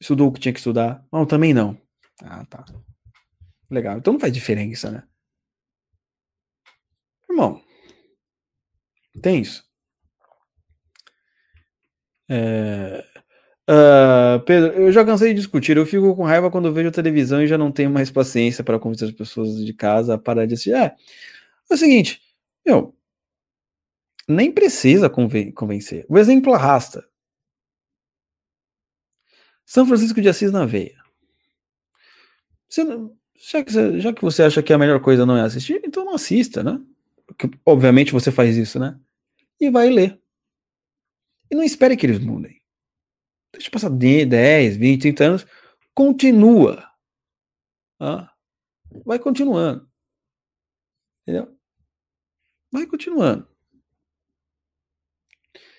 [0.00, 1.04] estudou o que tinha que estudar.
[1.12, 1.80] Não, também não.
[2.22, 2.64] Ah, tá.
[3.70, 3.98] Legal.
[3.98, 5.02] Então não faz diferença, né?
[7.28, 7.60] Irmão,
[9.22, 9.64] tem isso.
[12.28, 13.04] É...
[13.68, 15.76] Uh, Pedro, eu já cansei de discutir.
[15.76, 19.08] Eu fico com raiva quando vejo televisão e já não tenho mais paciência para convencer
[19.08, 20.74] as pessoas de casa a parar de assistir.
[20.74, 20.94] É,
[21.70, 22.22] é o seguinte,
[22.64, 22.94] meu,
[24.28, 26.06] nem precisa convencer.
[26.08, 27.06] O exemplo arrasta.
[29.64, 30.96] São Francisco de Assis na veia.
[32.68, 32.84] Você,
[33.34, 36.14] já, que, já que você acha que a melhor coisa não é assistir, então não
[36.14, 36.80] assista, né?
[37.26, 38.98] Porque, obviamente você faz isso, né?
[39.60, 40.20] E vai ler.
[41.50, 42.60] E não espere que eles mudem.
[43.52, 45.46] Deixa passar 10, 20, 30 anos.
[45.94, 46.90] Continua.
[49.04, 49.88] Vai continuando.
[51.22, 51.56] Entendeu?
[52.70, 53.48] Vai continuando.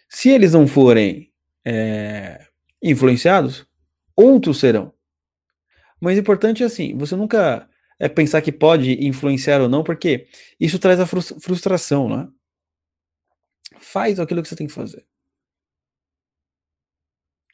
[0.09, 1.32] Se eles não forem
[1.65, 2.47] é,
[2.82, 3.68] influenciados,
[4.15, 4.93] outros serão.
[5.99, 10.28] Mas o importante é assim, você nunca é pensar que pode influenciar ou não, porque
[10.59, 12.30] isso traz a frustração, né?
[13.80, 15.05] Faz aquilo que você tem que fazer.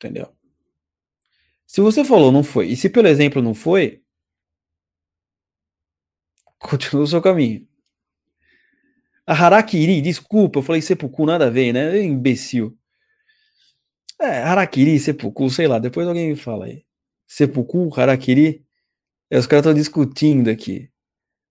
[0.03, 0.27] Entendeu?
[1.65, 4.03] Se você falou não foi, e se pelo exemplo não foi,
[6.59, 7.65] continua o seu caminho.
[9.25, 12.01] A Harakiri, desculpa, eu falei sepulcro, nada a ver, né?
[12.03, 12.77] Imbecil.
[14.19, 16.85] É, Harakiri, sepulcro, sei lá, depois alguém me fala aí.
[17.25, 18.65] Sepulcro, Harakiri.
[19.31, 20.89] É, os caras estão discutindo aqui.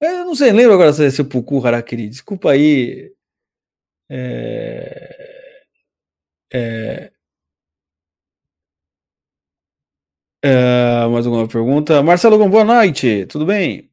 [0.01, 2.09] É, eu não sei, lembro agora se é sepulcro, Harakiri.
[2.09, 3.15] Desculpa aí.
[4.11, 5.63] É...
[6.53, 7.12] É...
[10.45, 12.03] É, mais alguma pergunta?
[12.03, 13.89] Marcelo, boa noite, tudo bem?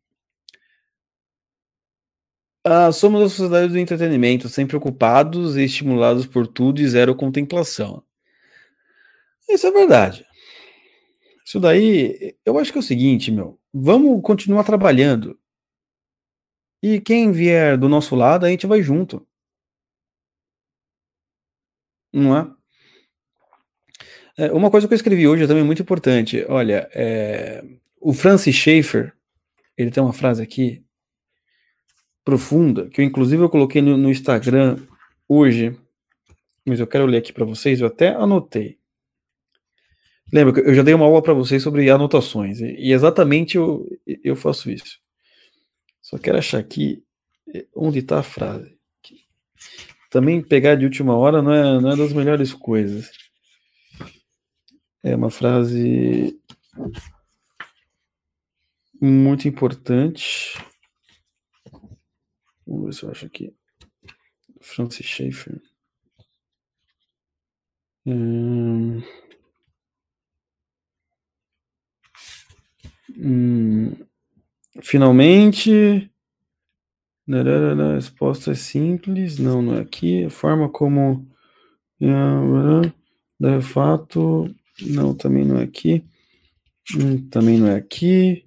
[2.65, 8.03] Ah, somos a sociedade do entretenimento, sempre ocupados e estimulados por tudo e zero contemplação.
[9.49, 10.25] Isso é verdade.
[11.45, 13.59] Isso daí, eu acho que é o seguinte, meu.
[13.73, 15.37] Vamos continuar trabalhando.
[16.83, 19.25] E quem vier do nosso lado, a gente vai junto.
[22.13, 22.59] Não é?
[24.39, 26.45] É, uma coisa que eu escrevi hoje é também muito importante.
[26.47, 27.61] Olha, é,
[27.99, 29.11] o Francis Schaeffer,
[29.77, 30.81] ele tem uma frase aqui
[32.23, 34.77] profunda, que eu inclusive eu coloquei no, no Instagram
[35.27, 35.77] hoje,
[36.65, 38.77] mas eu quero ler aqui para vocês, eu até anotei.
[40.31, 43.85] Lembra que eu já dei uma aula para vocês sobre anotações, e, e exatamente eu,
[44.23, 44.99] eu faço isso.
[46.01, 47.03] Só quero achar aqui
[47.53, 48.73] é, onde está a frase.
[50.09, 53.11] Também pegar de última hora não é, não é das melhores coisas.
[55.01, 56.37] É uma frase
[59.01, 60.57] muito importante.
[62.67, 63.55] Vamos ver se eu acho aqui.
[64.61, 65.61] Francis Schaeffer.
[68.05, 69.01] Hum,
[73.17, 73.95] hum,
[74.81, 76.11] finalmente.
[77.25, 79.37] A resposta é simples.
[79.39, 80.25] Não, não é aqui.
[80.25, 81.25] A forma como.
[83.39, 86.03] De fato, não, também não é aqui.
[86.95, 88.45] Hum, também não é aqui.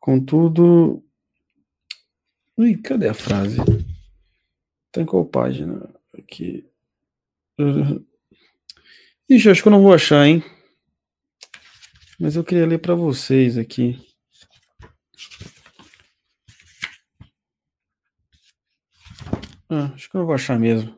[0.00, 1.04] Contudo.
[2.56, 3.56] Ui, cadê a frase?
[4.92, 5.88] Tá em qual página?
[6.16, 6.64] Aqui.
[9.28, 10.42] Ixi, acho que eu não vou achar, hein?
[12.18, 13.98] Mas eu queria ler para vocês aqui.
[19.68, 20.96] Ah, acho que eu não vou achar mesmo.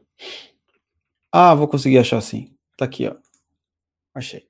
[1.39, 2.57] Ah, vou conseguir achar sim.
[2.79, 3.15] Tá aqui, ó.
[4.15, 4.49] Achei.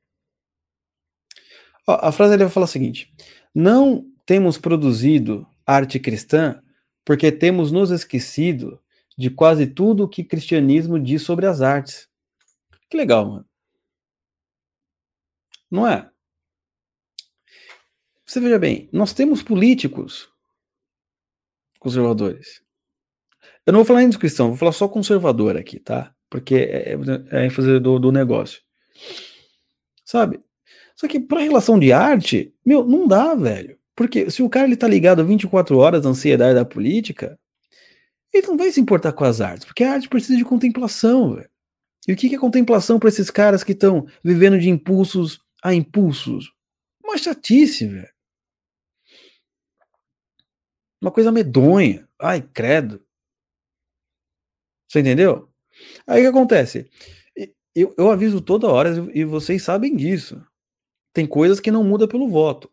[1.85, 3.13] Ó, a frase ele vai falar o seguinte:
[3.53, 6.63] Não temos produzido arte cristã
[7.05, 8.81] porque temos nos esquecido
[9.19, 12.09] de quase tudo o que cristianismo diz sobre as artes.
[12.89, 13.47] Que legal, mano.
[15.69, 16.09] Não é?
[18.25, 20.33] Você veja bem, nós temos políticos
[21.81, 22.63] conservadores.
[23.67, 26.16] Eu não vou falar em descrição, vou falar só conservador aqui, tá?
[26.31, 26.97] Porque é, é,
[27.31, 28.61] é a ênfase do, do negócio.
[30.05, 30.41] Sabe?
[30.95, 33.79] Só que para relação de arte, meu, não dá, velho.
[33.95, 37.39] Porque se o cara ele tá ligado 24 horas à ansiedade da política,
[38.33, 41.51] ele não vai se importar com as artes, porque a arte precisa de contemplação, velho.
[42.07, 46.53] E o que é contemplação para esses caras que estão vivendo de impulsos a impulsos?
[47.03, 48.09] Uma chatice, velho.
[51.01, 52.09] Uma coisa medonha.
[52.21, 53.05] Ai, credo.
[54.89, 55.53] Você entendeu?
[56.07, 56.89] Aí o que acontece?
[57.75, 60.43] Eu, eu aviso toda hora e vocês sabem disso.
[61.13, 62.71] Tem coisas que não muda pelo voto.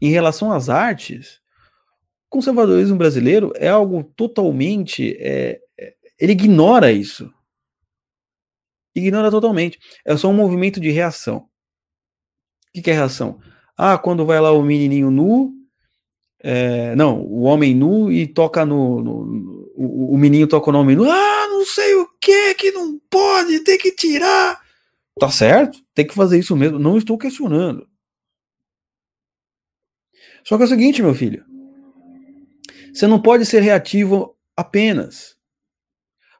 [0.00, 1.40] Em relação às artes,
[2.28, 5.16] conservadorismo brasileiro é algo totalmente.
[5.18, 7.32] É, é, ele ignora isso.
[8.94, 9.78] Ignora totalmente.
[10.04, 11.48] É só um movimento de reação.
[12.76, 13.38] O que, é reação?
[13.76, 15.52] Ah, quando vai lá o menininho nu,
[16.42, 20.72] é, não, o homem nu e toca no, no, no o, o menino toca o
[20.72, 21.10] nome nu.
[21.10, 23.60] Ah, não sei o que que não pode?
[23.60, 24.62] Tem que tirar.
[25.18, 26.78] Tá certo, tem que fazer isso mesmo.
[26.78, 27.88] Não estou questionando.
[30.44, 31.44] Só que é o seguinte, meu filho.
[32.94, 35.36] Você não pode ser reativo apenas.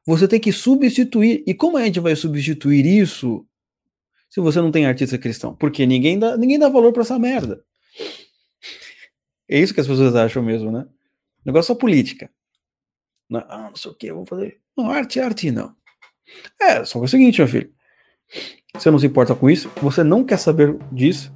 [0.07, 1.43] Você tem que substituir.
[1.47, 3.47] E como a gente vai substituir isso
[4.28, 5.55] se você não tem artista cristão?
[5.55, 7.64] Porque ninguém dá, ninguém dá valor para essa merda.
[9.49, 10.87] É isso que as pessoas acham mesmo, né?
[11.45, 12.30] Negócio só política.
[13.33, 14.62] Ah, não sei o que, vou fazer.
[14.77, 15.73] Não, arte, arte, não.
[16.61, 17.70] É, só que é o seguinte, meu filho.
[18.75, 21.31] Você não se importa com isso, você não quer saber disso,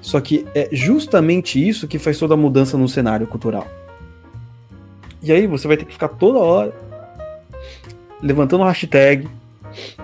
[0.00, 3.66] só que é justamente isso que faz toda a mudança no cenário cultural.
[5.22, 6.74] E aí você vai ter que ficar toda hora
[8.20, 9.28] levantando hashtag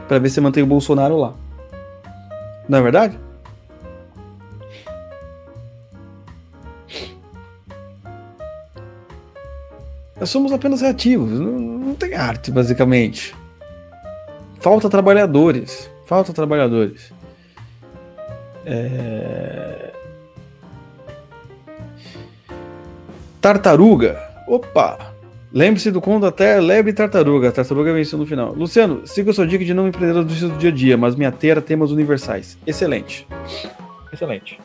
[0.07, 1.35] para ver se mantém o Bolsonaro lá.
[2.69, 3.19] Não é verdade?
[10.19, 13.35] Nós somos apenas reativos, não tem arte, basicamente.
[14.61, 15.91] Falta trabalhadores.
[16.05, 17.13] Falta trabalhadores.
[18.65, 19.93] É...
[23.41, 24.21] Tartaruga.
[24.47, 25.15] Opa!
[25.53, 27.51] Lembre-se do conto até lebre tartaruga.
[27.53, 28.53] Tartaruga venceu no final.
[28.53, 31.15] Luciano, siga a sua dica de não empreender as notícias do dia a dia, mas
[31.15, 32.59] minha teira temas universais.
[32.67, 33.27] Excelente.
[34.13, 34.59] Excelente.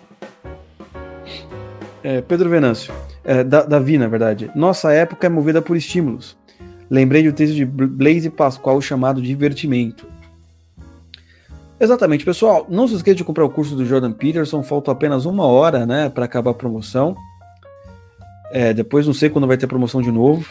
[2.03, 2.93] É, Pedro Venâncio.
[3.23, 4.49] É, Davi, na verdade.
[4.55, 6.35] Nossa época é movida por estímulos.
[6.91, 10.05] Lembrei do texto de Blaise Pascoal chamado Divertimento.
[11.79, 12.67] Exatamente, pessoal.
[12.69, 14.61] Não se esqueça de comprar o curso do Jordan Peterson.
[14.61, 17.15] Falta apenas uma hora, né, para acabar a promoção.
[18.51, 20.45] É, depois não sei quando vai ter promoção de novo.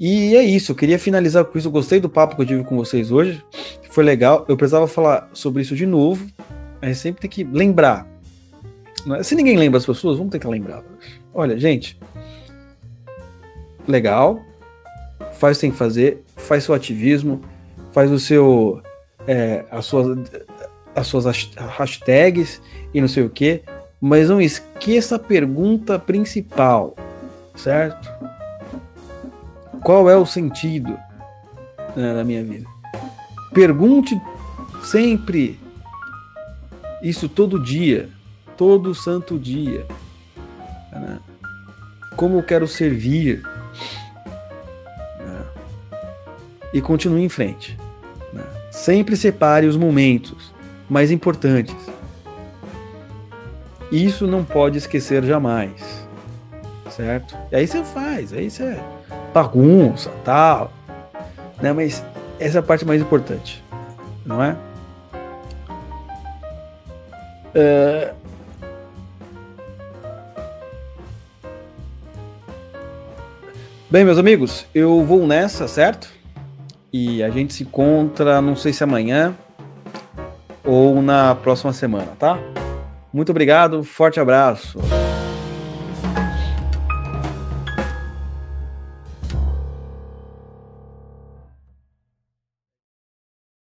[0.00, 0.72] E é isso.
[0.72, 1.68] Eu queria finalizar com isso.
[1.68, 3.44] Eu gostei do papo que eu tive com vocês hoje.
[3.90, 4.46] Foi legal.
[4.48, 6.26] Eu precisava falar sobre isso de novo.
[6.80, 8.08] A gente sempre tem que lembrar.
[9.14, 9.22] É?
[9.22, 10.82] Se ninguém lembra as pessoas, vamos tentar lembrar.
[11.34, 11.98] Olha, gente.
[13.86, 14.42] Legal
[15.38, 17.42] faz o que tem que fazer, faz seu ativismo,
[17.92, 18.82] faz o seu.
[19.26, 20.18] É, as, suas,
[20.94, 21.24] as suas
[21.56, 22.62] hashtags
[22.94, 23.62] e não sei o que,
[24.00, 26.94] mas não esqueça a pergunta principal,
[27.56, 28.08] certo?
[29.82, 30.96] Qual é o sentido
[31.96, 32.68] né, da minha vida?
[33.52, 34.20] Pergunte
[34.84, 35.58] sempre
[37.02, 38.08] isso todo dia,
[38.56, 39.86] todo santo dia.
[40.92, 41.18] Né?
[42.16, 43.42] Como eu quero servir?
[46.76, 47.78] E continue em frente.
[48.34, 48.42] Né?
[48.70, 50.52] Sempre separe os momentos
[50.90, 51.74] mais importantes.
[53.90, 56.06] Isso não pode esquecer jamais.
[56.90, 57.34] Certo?
[57.50, 58.78] E aí você faz, aí você
[59.32, 60.70] bagunça, tal.
[61.62, 61.72] Né?
[61.72, 62.04] Mas
[62.38, 63.64] essa é a parte mais importante.
[64.26, 64.54] Não é?
[67.54, 68.12] é...
[73.88, 76.15] Bem, meus amigos, eu vou nessa, certo?
[76.98, 79.34] E a gente se encontra, não sei se amanhã
[80.64, 82.38] ou na próxima semana, tá?
[83.12, 84.78] Muito obrigado, forte abraço.